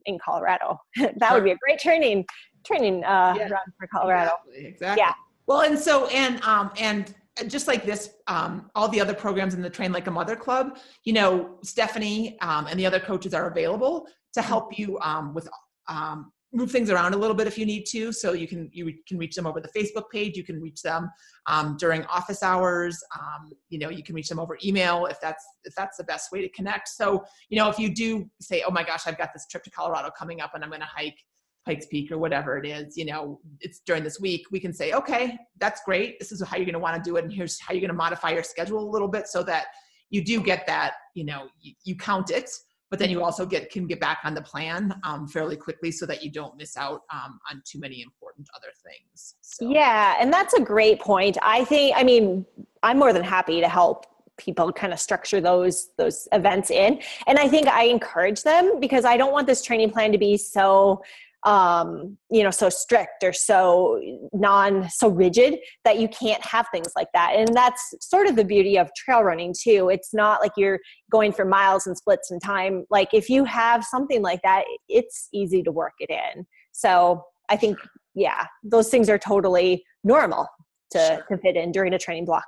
[0.06, 1.34] in colorado that sure.
[1.34, 2.24] would be a great training
[2.66, 3.48] training uh, yeah.
[3.48, 5.00] run for colorado exactly, exactly.
[5.00, 5.12] yeah
[5.46, 7.14] well and so and um and
[7.46, 10.78] just like this, um, all the other programs in the Train Like a Mother Club,
[11.04, 15.48] you know, Stephanie um, and the other coaches are available to help you um, with
[15.88, 18.12] um, move things around a little bit if you need to.
[18.12, 20.36] So you can you can reach them over the Facebook page.
[20.36, 21.10] You can reach them
[21.46, 23.02] um, during office hours.
[23.18, 26.30] Um, you know, you can reach them over email if that's if that's the best
[26.32, 26.88] way to connect.
[26.88, 29.70] So you know, if you do say, "Oh my gosh, I've got this trip to
[29.70, 31.18] Colorado coming up, and I'm going to hike."
[31.64, 34.92] Pikes Peak or whatever it is, you know, it's during this week, we can say,
[34.92, 36.18] okay, that's great.
[36.18, 37.24] This is how you're going to want to do it.
[37.24, 39.66] And here's how you're going to modify your schedule a little bit so that
[40.10, 42.50] you do get that, you know, you, you count it,
[42.90, 46.04] but then you also get, can get back on the plan um, fairly quickly so
[46.04, 49.36] that you don't miss out um, on too many important other things.
[49.40, 49.70] So.
[49.70, 50.16] Yeah.
[50.20, 51.38] And that's a great point.
[51.42, 52.44] I think, I mean,
[52.82, 57.38] I'm more than happy to help people kind of structure those those events in and
[57.38, 61.02] i think i encourage them because i don't want this training plan to be so
[61.44, 64.00] um, you know so strict or so
[64.32, 67.34] non so rigid that you can't have things like that.
[67.36, 69.88] And that's sort of the beauty of trail running too.
[69.90, 70.78] It's not like you're
[71.10, 72.84] going for miles and splits in time.
[72.90, 76.46] Like if you have something like that it's easy to work it in.
[76.72, 77.76] So i think
[78.14, 80.46] yeah those things are totally normal
[80.92, 82.44] to, to fit in during a training block.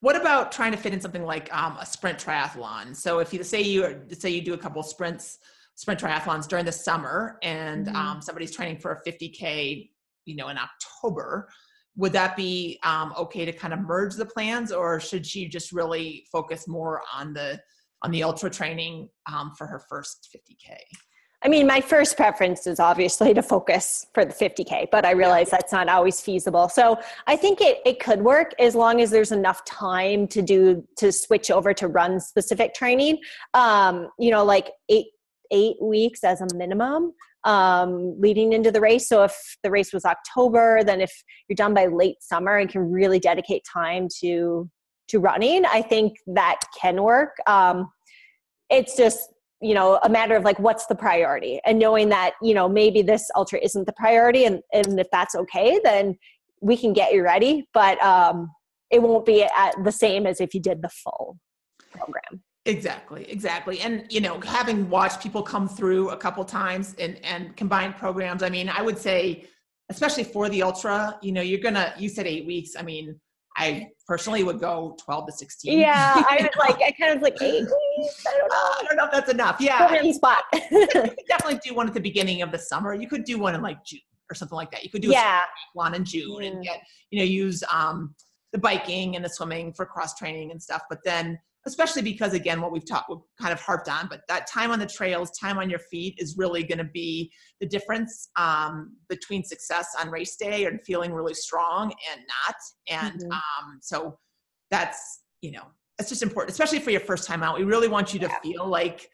[0.00, 2.94] What about trying to fit in something like um, a sprint triathlon?
[2.94, 5.38] So if you say you say you do a couple sprints
[5.78, 7.96] sprint triathlons during the summer and mm-hmm.
[7.96, 9.88] um, somebody's training for a 50k
[10.24, 11.48] you know in october
[11.96, 15.70] would that be um, okay to kind of merge the plans or should she just
[15.70, 17.60] really focus more on the
[18.02, 20.74] on the ultra training um, for her first 50k
[21.40, 25.50] I mean, my first preference is obviously to focus for the 50K, but I realize
[25.50, 26.68] that's not always feasible.
[26.68, 30.84] So I think it, it could work as long as there's enough time to do,
[30.96, 33.20] to switch over to run specific training.
[33.54, 35.06] Um, you know, like eight,
[35.50, 37.12] eight weeks as a minimum
[37.44, 39.08] um, leading into the race.
[39.08, 41.12] So if the race was October, then if
[41.48, 44.68] you're done by late summer and can really dedicate time to
[45.08, 47.36] to running, I think that can work.
[47.46, 47.90] Um,
[48.68, 52.54] it's just you know a matter of like what's the priority and knowing that you
[52.54, 56.16] know maybe this ultra isn't the priority and and if that's okay then
[56.60, 58.48] we can get you ready but um
[58.90, 61.38] it won't be at the same as if you did the full
[61.90, 63.80] program Exactly, exactly.
[63.80, 68.42] And you know, having watched people come through a couple times and and combined programs,
[68.42, 69.46] I mean, I would say
[69.90, 72.72] especially for the ultra, you know, you're gonna you said 8 weeks.
[72.78, 73.18] I mean,
[73.56, 75.78] I personally would go 12 to 16.
[75.78, 78.26] Yeah, I was like, I kind of like eight weeks.
[78.26, 78.54] I don't know.
[78.54, 79.56] I don't know if that's enough.
[79.60, 79.86] Yeah.
[79.88, 80.44] Put spot.
[80.70, 82.94] you could definitely do one at the beginning of the summer.
[82.94, 84.00] You could do one in like June
[84.30, 84.84] or something like that.
[84.84, 85.40] You could do yeah.
[85.72, 86.46] one in June mm.
[86.46, 88.14] and get, you know, use um,
[88.52, 90.82] the biking and the swimming for cross training and stuff.
[90.88, 94.46] But then especially because again what we've talked we've kind of harped on but that
[94.46, 98.30] time on the trails time on your feet is really going to be the difference
[98.36, 102.56] um, between success on race day and feeling really strong and not
[102.88, 103.32] and mm-hmm.
[103.32, 104.18] um, so
[104.70, 105.64] that's you know
[105.98, 108.40] it's just important especially for your first time out we really want you to yeah.
[108.40, 109.08] feel like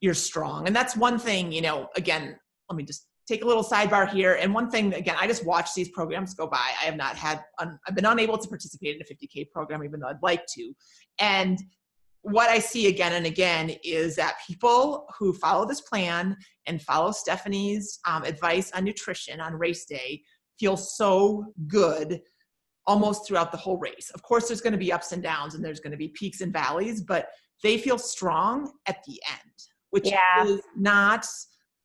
[0.00, 2.36] you're strong and that's one thing you know again
[2.70, 5.74] let me just take a little sidebar here and one thing again i just watch
[5.74, 9.02] these programs go by i have not had un, i've been unable to participate in
[9.02, 10.72] a 50k program even though i'd like to
[11.20, 11.58] and
[12.22, 16.36] what I see again and again is that people who follow this plan
[16.66, 20.22] and follow Stephanie's um, advice on nutrition on race day
[20.58, 22.20] feel so good
[22.86, 24.10] almost throughout the whole race.
[24.14, 26.40] Of course, there's going to be ups and downs and there's going to be peaks
[26.40, 27.28] and valleys, but
[27.62, 29.52] they feel strong at the end,
[29.90, 30.44] which yeah.
[30.44, 31.26] is not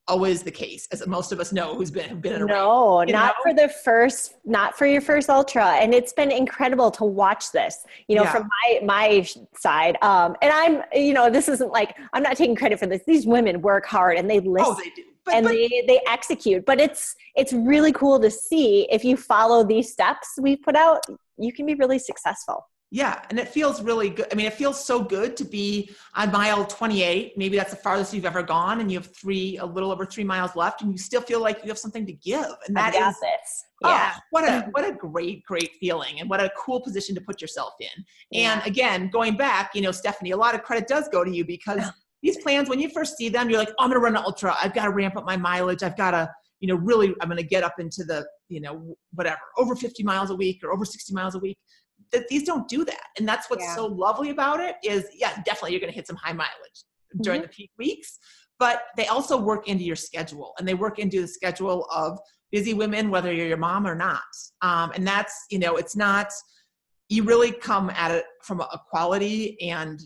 [0.07, 3.11] always the case, as most of us know who's been been in a no, race,
[3.11, 3.51] not know?
[3.51, 7.85] for the first, not for your first ultra, and it's been incredible to watch this.
[8.07, 8.31] You know, yeah.
[8.31, 12.55] from my my side, um, and I'm, you know, this isn't like I'm not taking
[12.55, 13.01] credit for this.
[13.05, 14.67] These women work hard and they listen.
[14.69, 15.03] Oh, they do.
[15.25, 19.15] But, and but, they, they execute but it's it's really cool to see if you
[19.15, 21.01] follow these steps we put out
[21.37, 22.67] you can be really successful.
[22.93, 24.27] Yeah, and it feels really good.
[24.31, 27.35] I mean, it feels so good to be on mile 28.
[27.35, 30.23] Maybe that's the farthest you've ever gone, and you have three, a little over three
[30.23, 32.45] miles left, and you still feel like you have something to give.
[32.67, 33.65] And that is, this.
[33.83, 37.21] Oh, yeah, what a what a great, great feeling, and what a cool position to
[37.21, 38.05] put yourself in.
[38.29, 38.53] Yeah.
[38.53, 41.43] And again, going back, you know, Stephanie, a lot of credit does go to you
[41.45, 41.81] because
[42.21, 44.23] these plans, when you first see them, you're like, oh, I'm going to run an
[44.23, 44.55] ultra.
[44.61, 45.81] I've got to ramp up my mileage.
[45.81, 46.29] I've got to,
[46.59, 50.03] you know, really, I'm going to get up into the, you know, whatever, over 50
[50.03, 51.57] miles a week or over 60 miles a week
[52.13, 53.07] that these don't do that.
[53.17, 53.75] And that's what's yeah.
[53.75, 56.49] so lovely about it is, yeah, definitely you're going to hit some high mileage
[57.21, 57.47] during mm-hmm.
[57.47, 58.19] the peak weeks,
[58.59, 62.17] but they also work into your schedule and they work into the schedule of
[62.51, 64.21] busy women, whether you're your mom or not.
[64.61, 66.27] Um, and that's, you know, it's not,
[67.09, 70.01] you really come at it from a quality and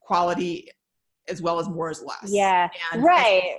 [0.00, 0.68] quality
[1.28, 2.30] as well as more is less.
[2.30, 2.68] Yeah.
[2.92, 3.58] And right.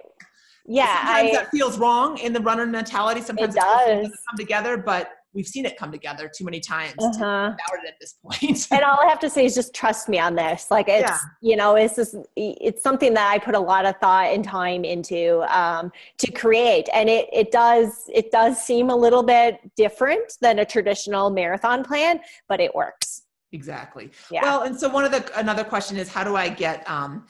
[0.67, 0.97] yeah.
[0.97, 3.21] Sometimes I, that feels wrong in the runner mentality.
[3.21, 7.53] Sometimes it does come together, but we've seen it come together too many times uh-huh.
[7.55, 8.67] it at this point.
[8.71, 10.71] and all I have to say is just trust me on this.
[10.71, 11.17] Like it's, yeah.
[11.41, 14.85] you know, it's just, it's something that I put a lot of thought and time
[14.85, 16.87] into um, to create.
[16.93, 21.83] And it, it does, it does seem a little bit different than a traditional marathon
[21.83, 23.23] plan, but it works.
[23.51, 24.11] Exactly.
[24.31, 24.41] Yeah.
[24.41, 27.27] Well, and so one of the, another question is how do I get, um,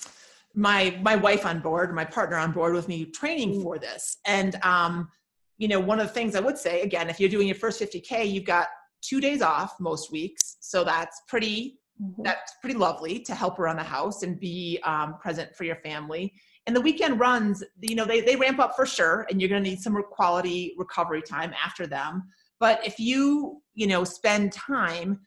[0.58, 3.62] my my wife on board my partner on board with me training mm.
[3.62, 5.10] for this and um
[5.58, 7.82] you know, one of the things I would say, again, if you're doing your first
[7.82, 8.68] 50K, you've got
[9.01, 10.58] two days off most weeks.
[10.60, 12.24] So that's pretty, mm-hmm.
[12.24, 16.34] that's pretty lovely to help around the house and be um, present for your family.
[16.68, 19.64] And the weekend runs, you know, they, they ramp up for sure, and you're going
[19.64, 22.24] to need some quality recovery time after them.
[22.60, 25.20] But if you, you know, spend time,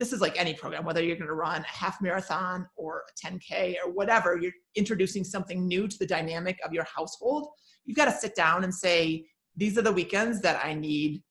[0.00, 3.26] this is like any program, whether you're going to run a half marathon or a
[3.26, 7.48] 10K or whatever, you're introducing something new to the dynamic of your household.
[7.84, 9.26] You've got to sit down and say,
[9.58, 11.22] these are the weekends that I need.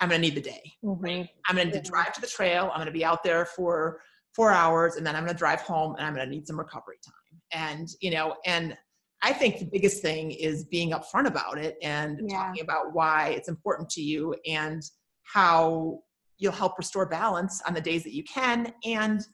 [0.00, 0.72] I'm going to need the day.
[0.84, 1.22] Mm-hmm.
[1.46, 2.70] I'm going to drive to the trail.
[2.72, 4.00] I'm going to be out there for
[4.34, 6.58] four hours, and then I'm going to drive home, and I'm going to need some
[6.58, 7.14] recovery time.
[7.52, 8.76] And you know, and
[9.22, 12.36] I think the biggest thing is being upfront about it and yeah.
[12.36, 14.82] talking about why it's important to you and
[15.22, 16.00] how
[16.38, 19.24] you'll help restore balance on the days that you can, and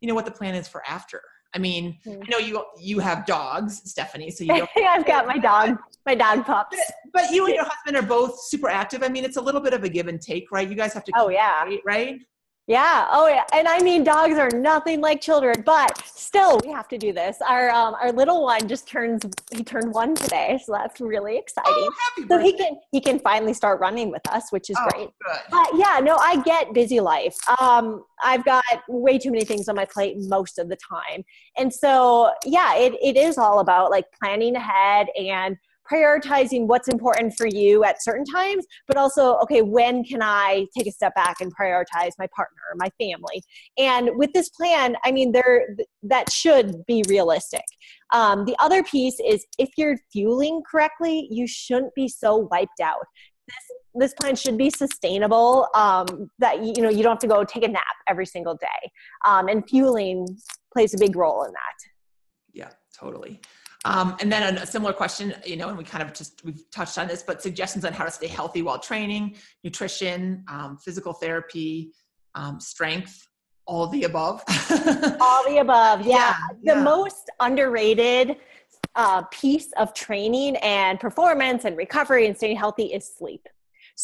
[0.00, 1.22] you know what the plan is for after.
[1.54, 2.22] I mean, mm.
[2.22, 4.30] I know you you have dogs, Stephanie.
[4.30, 4.66] So you.
[4.76, 5.76] I've got my dog,
[6.06, 6.76] my dog pups.
[7.12, 9.02] But, but, you and your husband are both super active.
[9.02, 10.68] I mean, it's a little bit of a give and take, right?
[10.68, 11.12] You guys have to.
[11.16, 11.68] Oh yeah.
[11.84, 12.18] right.
[12.68, 13.08] Yeah.
[13.10, 13.44] Oh, yeah.
[13.52, 17.38] And I mean, dogs are nothing like children, but still, we have to do this.
[17.46, 21.72] Our um, our little one just turns he turned one today, so that's really exciting.
[21.74, 24.88] Oh, happy so he can he can finally start running with us, which is oh,
[24.90, 25.08] great.
[25.24, 25.40] Good.
[25.50, 27.36] But yeah, no, I get busy life.
[27.60, 31.24] Um, I've got way too many things on my plate most of the time,
[31.58, 35.56] and so yeah, it it is all about like planning ahead and
[35.92, 40.86] prioritizing what's important for you at certain times, but also, okay, when can I take
[40.86, 43.42] a step back and prioritize my partner or my family?
[43.78, 47.64] And with this plan, I mean, there that should be realistic.
[48.12, 53.06] Um, the other piece is if you're fueling correctly, you shouldn't be so wiped out.
[53.48, 53.56] This
[53.94, 55.68] this plan should be sustainable.
[55.74, 58.90] Um, that you know you don't have to go take a nap every single day,
[59.26, 60.26] um, and fueling
[60.72, 61.76] plays a big role in that.
[62.54, 63.40] Yeah, totally.
[63.84, 66.98] Um, and then a similar question, you know, and we kind of just we've touched
[66.98, 71.92] on this, but suggestions on how to stay healthy while training, nutrition, um, physical therapy,
[72.34, 73.26] um, strength,
[73.66, 74.42] all the above.
[75.20, 76.36] all the above, yeah.
[76.62, 76.82] yeah the yeah.
[76.82, 78.36] most underrated
[78.94, 83.48] uh, piece of training and performance and recovery and staying healthy is sleep.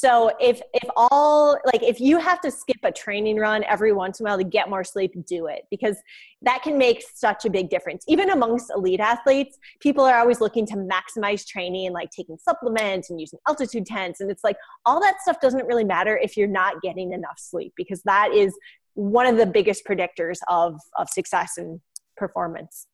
[0.01, 4.21] So if if all like if you have to skip a training run every once
[4.21, 5.97] in a while to get more sleep, do it because
[6.43, 8.05] that can make such a big difference.
[8.07, 13.11] Even amongst elite athletes, people are always looking to maximize training, and like taking supplements
[13.11, 16.47] and using altitude tents, and it's like all that stuff doesn't really matter if you're
[16.47, 18.57] not getting enough sleep because that is
[18.95, 21.81] one of the biggest predictors of of success and
[22.17, 22.87] performance.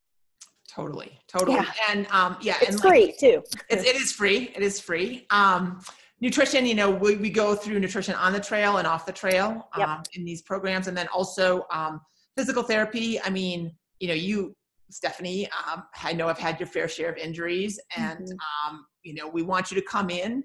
[0.75, 1.67] Totally, totally, yeah.
[1.91, 3.43] and um, yeah, it's and free like, too.
[3.69, 4.51] It, it is free.
[4.57, 5.27] It is free.
[5.29, 5.83] Um,
[6.21, 9.69] nutrition you know we, we go through nutrition on the trail and off the trail
[9.77, 9.89] yep.
[9.89, 12.01] um, in these programs and then also um,
[12.37, 14.55] physical therapy i mean you know you
[14.91, 18.69] stephanie um, i know i've had your fair share of injuries and mm-hmm.
[18.69, 20.45] Um, you know we want you to come in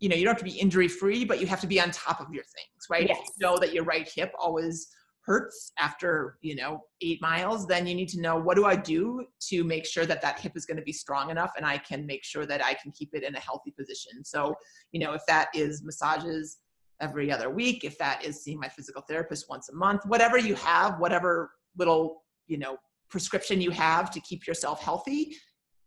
[0.00, 1.90] you know you don't have to be injury free but you have to be on
[1.90, 3.18] top of your things right yes.
[3.38, 4.88] you know that your right hip always
[5.24, 9.24] hurts after you know eight miles then you need to know what do i do
[9.40, 12.04] to make sure that that hip is going to be strong enough and i can
[12.06, 14.24] make sure that i can keep it in a healthy position?
[14.24, 14.54] So
[14.90, 16.58] you know if that is massages
[17.00, 20.54] every other week if that is seeing my physical therapist once a month whatever you
[20.56, 22.76] have whatever little you know
[23.08, 25.36] prescription you have to keep yourself healthy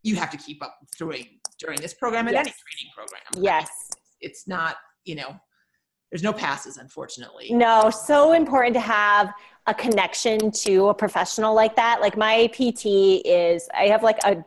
[0.05, 1.25] you have to keep up doing
[1.59, 2.45] during this program and yes.
[2.45, 3.43] any training program.
[3.43, 3.69] Yes.
[4.21, 5.35] It's not you know
[6.15, 7.51] there's no passes, unfortunately.
[7.51, 9.33] No, so important to have
[9.67, 11.99] a connection to a professional like that.
[11.99, 12.85] Like my PT
[13.25, 14.41] is, I have like a,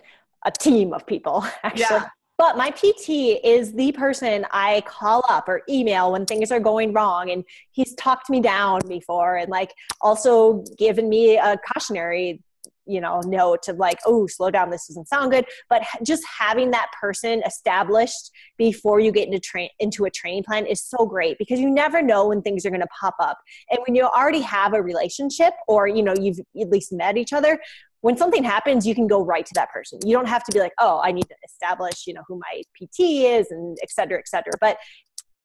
[0.46, 1.98] a team of people actually.
[1.98, 2.08] Yeah.
[2.38, 3.10] But my PT
[3.44, 7.32] is the person I call up or email when things are going wrong.
[7.32, 12.40] And he's talked me down before and like also given me a cautionary
[12.88, 15.44] you know note of like oh slow down this doesn't sound good.
[15.68, 20.66] But just having that person established before you get into train into a training plan
[20.66, 23.38] is so great because you never know when things are going to pop up.
[23.70, 27.32] And when you already have a relationship or you know you've at least met each
[27.32, 27.58] other
[28.00, 29.98] when something happens you can go right to that person.
[30.04, 32.62] You don't have to be like oh i need to establish you know who my
[32.74, 34.52] pt is and et cetera et cetera.
[34.60, 34.78] But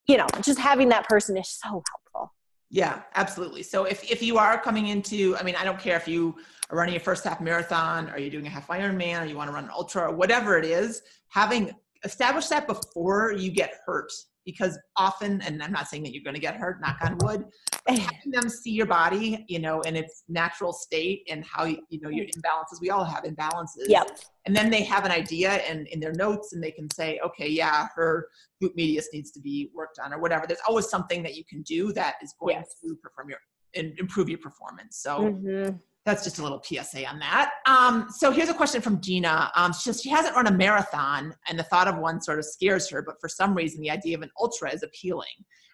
[0.07, 2.33] you know just having that person is so helpful.
[2.69, 3.63] Yeah absolutely.
[3.63, 6.35] So if, if you are coming into i mean i don't care if you
[6.73, 9.47] are running your first half marathon or you're doing a half ironman or you want
[9.47, 11.71] to run an ultra or whatever it is having
[12.03, 14.11] established that before you get hurt
[14.45, 17.45] because often, and I'm not saying that you're going to get hurt, knock on wood,
[17.87, 22.01] having them see your body, you know, in its natural state and how, you, you
[22.01, 23.87] know, your imbalances, we all have imbalances.
[23.87, 24.19] Yep.
[24.45, 27.47] And then they have an idea and in their notes and they can say, okay,
[27.47, 28.27] yeah, her
[28.61, 30.45] glute medius needs to be worked on or whatever.
[30.45, 32.75] There's always something that you can do that is going yes.
[32.83, 33.39] to perform your,
[33.73, 34.97] improve your performance.
[34.97, 37.51] So mm-hmm that's just a little PSA on that.
[37.65, 39.51] Um, so here's a question from Gina.
[39.55, 42.45] Um, she, says she hasn't run a marathon, and the thought of one sort of
[42.45, 45.27] scares her, but for some reason, the idea of an ultra is appealing.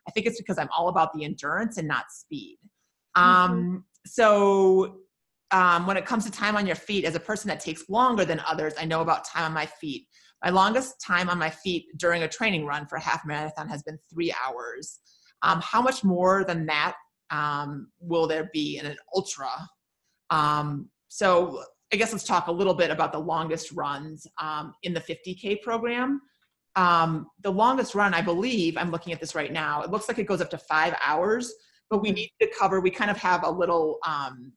[0.07, 2.57] I think it's because I'm all about the endurance and not speed.
[3.15, 3.77] Um, mm-hmm.
[4.05, 4.99] So
[5.51, 8.25] um, when it comes to time on your feet, as a person that takes longer
[8.25, 10.07] than others, I know about time on my feet.
[10.43, 13.83] My longest time on my feet during a training run for a half marathon has
[13.83, 14.99] been three hours.
[15.41, 16.95] Um, how much more than that
[17.31, 19.49] um, will there be in an ultra?
[20.29, 24.93] Um, so I guess let's talk a little bit about the longest runs um, in
[24.93, 26.21] the 50K program.
[26.75, 30.19] Um, the longest run, I believe, I'm looking at this right now, it looks like
[30.19, 31.51] it goes up to five hours,
[31.89, 34.53] but we need to cover, we kind of have a little um,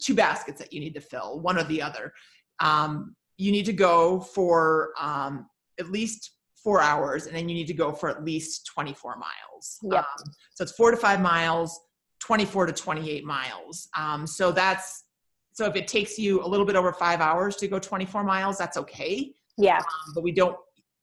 [0.00, 2.12] two baskets that you need to fill, one or the other.
[2.60, 5.46] Um, you need to go for um,
[5.78, 9.78] at least four hours, and then you need to go for at least 24 miles.
[9.82, 10.04] Yep.
[10.04, 11.78] Um, so it's four to five miles,
[12.20, 13.88] 24 to 28 miles.
[13.96, 15.04] Um, so that's
[15.56, 18.58] so if it takes you a little bit over five hours to go 24 miles,
[18.58, 19.32] that's okay.
[19.56, 19.78] Yeah.
[19.78, 20.54] Um, but we don't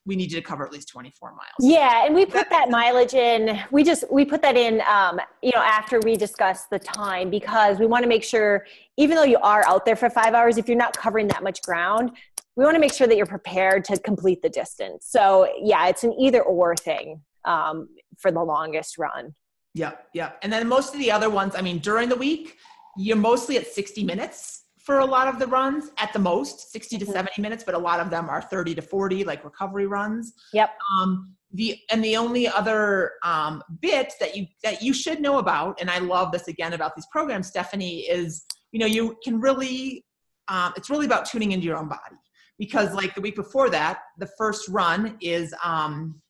[0.06, 1.42] we need you to cover at least 24 miles.
[1.62, 3.60] Yeah, and we put that mileage in.
[3.72, 7.80] We just we put that in, um, you know, after we discuss the time because
[7.80, 10.68] we want to make sure, even though you are out there for five hours, if
[10.68, 12.12] you're not covering that much ground,
[12.56, 15.08] we want to make sure that you're prepared to complete the distance.
[15.10, 17.88] So yeah, it's an either or thing um,
[18.20, 19.34] for the longest run.
[19.74, 20.38] Yep, yep.
[20.44, 22.58] And then most of the other ones, I mean, during the week,
[22.98, 26.98] you're mostly at 60 minutes for a lot of the runs at the most 60
[26.98, 27.14] to mm-hmm.
[27.14, 30.34] 70 minutes but a lot of them are 30 to 40 like recovery runs.
[30.54, 30.72] Yep.
[30.98, 35.80] Um, the and the only other um, bit that you that you should know about
[35.80, 40.04] and i love this again about these programs stephanie is you know you can really
[40.48, 42.18] um, it's really about tuning into your own body.
[42.60, 46.22] Because like the week before that the first run is um,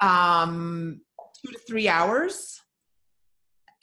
[0.00, 1.00] um,
[1.40, 2.60] two to three hours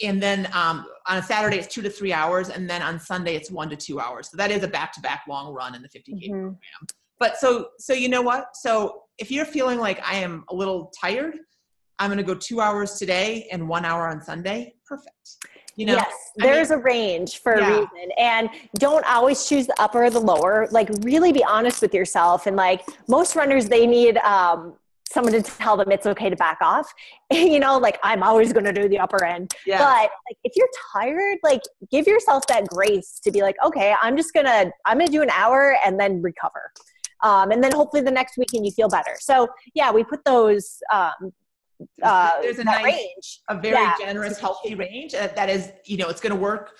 [0.03, 3.35] and then um, on a Saturday it's two to three hours, and then on Sunday
[3.35, 4.29] it's one to two hours.
[4.29, 6.31] So that is a back-to-back long run in the 50k mm-hmm.
[6.31, 6.57] program.
[7.19, 8.55] But so so you know what?
[8.55, 11.37] So if you're feeling like I am a little tired,
[11.99, 14.75] I'm going to go two hours today and one hour on Sunday.
[14.85, 15.37] Perfect.
[15.75, 17.67] You know, yes, there's I mean, a range for yeah.
[17.67, 18.11] a reason.
[18.17, 20.67] And don't always choose the upper or the lower.
[20.71, 22.47] Like, really be honest with yourself.
[22.47, 24.73] And like most runners, they need um,
[25.11, 26.91] someone to tell them it's okay to back off.
[27.31, 29.53] you know, like I'm always going to do the upper end.
[29.65, 29.79] Yeah.
[29.79, 34.17] But like if you're tired, like give yourself that grace to be like, okay, I'm
[34.17, 36.71] just going to I'm going to do an hour and then recover.
[37.23, 39.15] Um, and then hopefully the next weekend you feel better.
[39.19, 41.33] So yeah, we put those um,
[42.01, 43.93] uh, there's a nice, range, a very yeah.
[43.99, 46.77] generous, healthy range that is, you know, it's going to work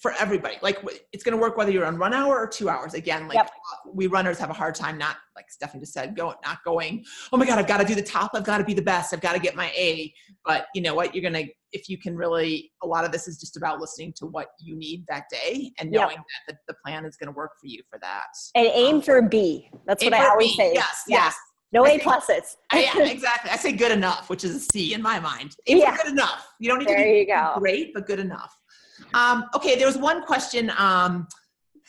[0.00, 0.56] for everybody.
[0.62, 0.78] Like
[1.12, 2.94] it's going to work whether you're on one hour or two hours.
[2.94, 3.50] Again, like yep.
[3.92, 7.36] we runners have a hard time not, like Stephanie just said, going, not going, oh
[7.36, 8.30] my God, I've got to do the top.
[8.34, 9.12] I've got to be the best.
[9.12, 10.12] I've got to get my A.
[10.44, 11.14] But you know what?
[11.14, 14.14] You're going to, if you can really, a lot of this is just about listening
[14.16, 16.24] to what you need that day and knowing yep.
[16.48, 18.28] that the, the, plan is going to work for you for that.
[18.54, 19.68] And aim um, for a B.
[19.86, 20.56] That's what I always B.
[20.56, 20.72] say.
[20.72, 21.36] Yes, yes.
[21.72, 22.56] No A pluses.
[22.72, 23.50] yeah, exactly.
[23.50, 25.54] I say good enough, which is a C in my mind.
[25.66, 25.96] Aim yeah.
[25.96, 26.48] good enough.
[26.58, 28.56] You don't need there to be great, but good enough.
[29.14, 30.72] Um, okay, there was one question.
[30.76, 31.26] Um,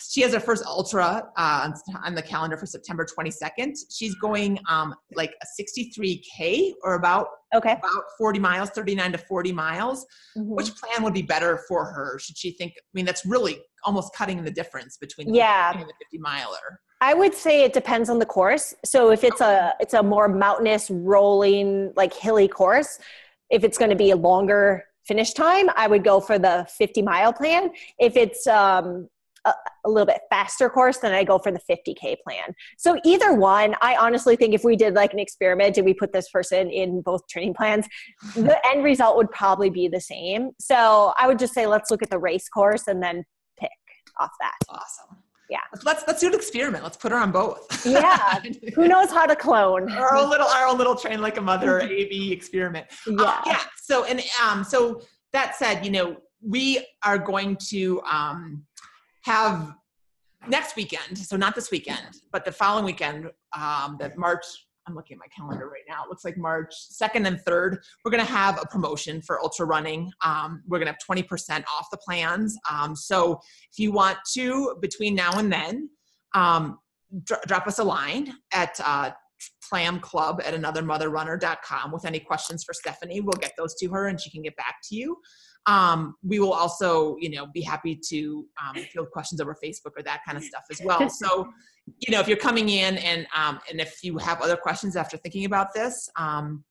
[0.10, 1.72] she has her first ultra uh,
[2.04, 3.76] on the calendar for September 22nd.
[3.92, 9.52] She's going um, like a 63k or about okay about 40 miles, 39 to 40
[9.52, 10.06] miles.
[10.38, 10.56] Mm-hmm.
[10.56, 12.18] Which plan would be better for her?
[12.20, 12.74] Should she think?
[12.78, 16.80] I mean, that's really almost cutting the difference between yeah the 50 miler.
[17.02, 18.76] I would say it depends on the course.
[18.86, 23.00] So if it's a it's a more mountainous, rolling, like hilly course,
[23.50, 27.02] if it's going to be a longer finish time, I would go for the 50
[27.02, 27.72] mile plan.
[28.00, 29.08] If it's um,
[29.46, 29.54] a,
[29.86, 32.54] a, little bit faster course, then I go for the 50K plan.
[32.78, 36.14] So either one, I honestly think if we did like an experiment and we put
[36.14, 37.88] this person in both training plans,
[38.36, 40.52] the end result would probably be the same.
[40.60, 43.24] So I would just say, let's look at the race course and then
[43.60, 43.72] pick
[44.20, 44.56] off that.
[44.70, 45.21] Awesome.
[45.52, 45.60] Yeah.
[45.84, 46.82] Let's let's do an experiment.
[46.82, 47.86] Let's put her on both.
[47.86, 48.42] Yeah.
[48.76, 49.92] Who knows how to clone?
[49.92, 52.88] our own little our own little train like a mother AB experiment.
[53.06, 53.24] Uh, yeah.
[53.26, 53.60] Uh, yeah.
[53.76, 55.02] So and um so
[55.34, 58.64] that said, you know, we are going to um
[59.24, 59.74] have
[60.48, 64.46] next weekend, so not this weekend, but the following weekend, um, that March,
[64.88, 66.04] I'm looking at my calendar right now.
[66.04, 69.66] It looks like March 2nd and 3rd, we're going to have a promotion for ultra
[69.66, 70.12] running.
[70.24, 72.58] Um, we're going to have 20% off the plans.
[72.70, 73.40] Um, so
[73.72, 75.90] if you want to, between now and then,
[76.34, 76.80] um,
[77.24, 79.12] dr- drop us a line at uh,
[79.72, 83.22] tlamclub at anothermotherrunner.com with any questions for Stephanie.
[83.22, 85.18] We'll get those to her and she can get back to you.
[85.68, 90.04] Um, we will also, you know, be happy to um, field questions over Facebook or
[90.04, 91.10] that kind of stuff as well.
[91.22, 91.48] So,
[92.00, 95.18] you know, if you're coming in and um, and if you have other questions after
[95.18, 96.64] thinking about this, um,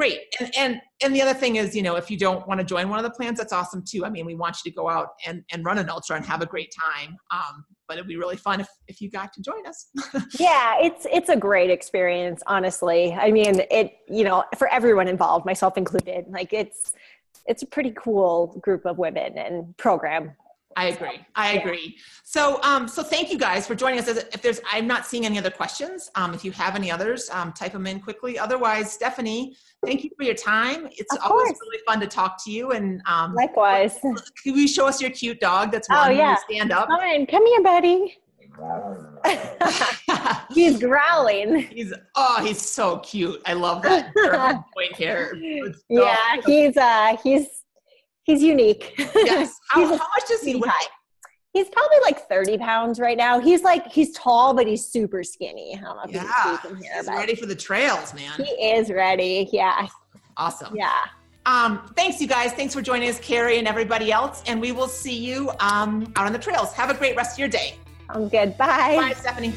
[0.00, 0.20] great.
[0.40, 2.88] And and and the other thing is, you know, if you don't want to join
[2.88, 4.04] one of the plans, that's awesome too.
[4.04, 6.40] I mean, we want you to go out and and run an ultra and have
[6.40, 7.16] a great time.
[7.30, 9.88] Um, but it'd be really fun if if you got to join us.
[10.38, 13.12] yeah, it's it's a great experience, honestly.
[13.12, 16.24] I mean, it you know, for everyone involved, myself included.
[16.28, 16.92] Like it's
[17.46, 20.32] it's a pretty cool group of women and program.
[20.76, 21.20] I agree.
[21.34, 21.98] I agree.
[22.22, 24.06] So, um, so thank you guys for joining us.
[24.08, 26.10] If there's, I'm not seeing any other questions.
[26.14, 28.38] Um, if you have any others, um, type them in quickly.
[28.38, 30.88] Otherwise, Stephanie, thank you for your time.
[30.92, 31.58] It's Of always course.
[31.60, 32.70] really fun to talk to you.
[32.70, 33.98] And um, Likewise.
[34.02, 35.72] can you show us your cute dog?
[35.72, 36.36] That's Oh, yeah.
[36.48, 36.86] stand up.
[36.88, 38.18] Fine, come here, buddy.
[40.54, 41.60] He's growling.
[41.62, 43.40] he's oh, he's so cute.
[43.46, 44.12] I love that
[44.74, 45.32] point hair.
[45.34, 47.46] So- Yeah, he's uh he's
[48.24, 48.94] he's unique.
[48.98, 49.54] Yes.
[49.68, 50.68] How, He's how much does he weigh?
[51.52, 53.40] He's probably like 30 pounds right now.
[53.40, 55.76] He's like he's tall, but he's super skinny.
[55.76, 58.32] I don't know if you Yeah, can see here, he's ready for the trails, man.
[58.36, 59.48] he is ready.
[59.52, 59.86] Yeah.
[60.36, 60.74] Awesome.
[60.76, 61.04] Yeah.
[61.46, 62.52] Um, thanks, you guys.
[62.52, 64.42] Thanks for joining us, Carrie and everybody else.
[64.46, 66.72] And we will see you um, out on the trails.
[66.74, 67.74] Have a great rest of your day.
[68.14, 68.56] I'm good.
[68.56, 68.96] Bye.
[68.96, 69.54] Bye, Stephanie.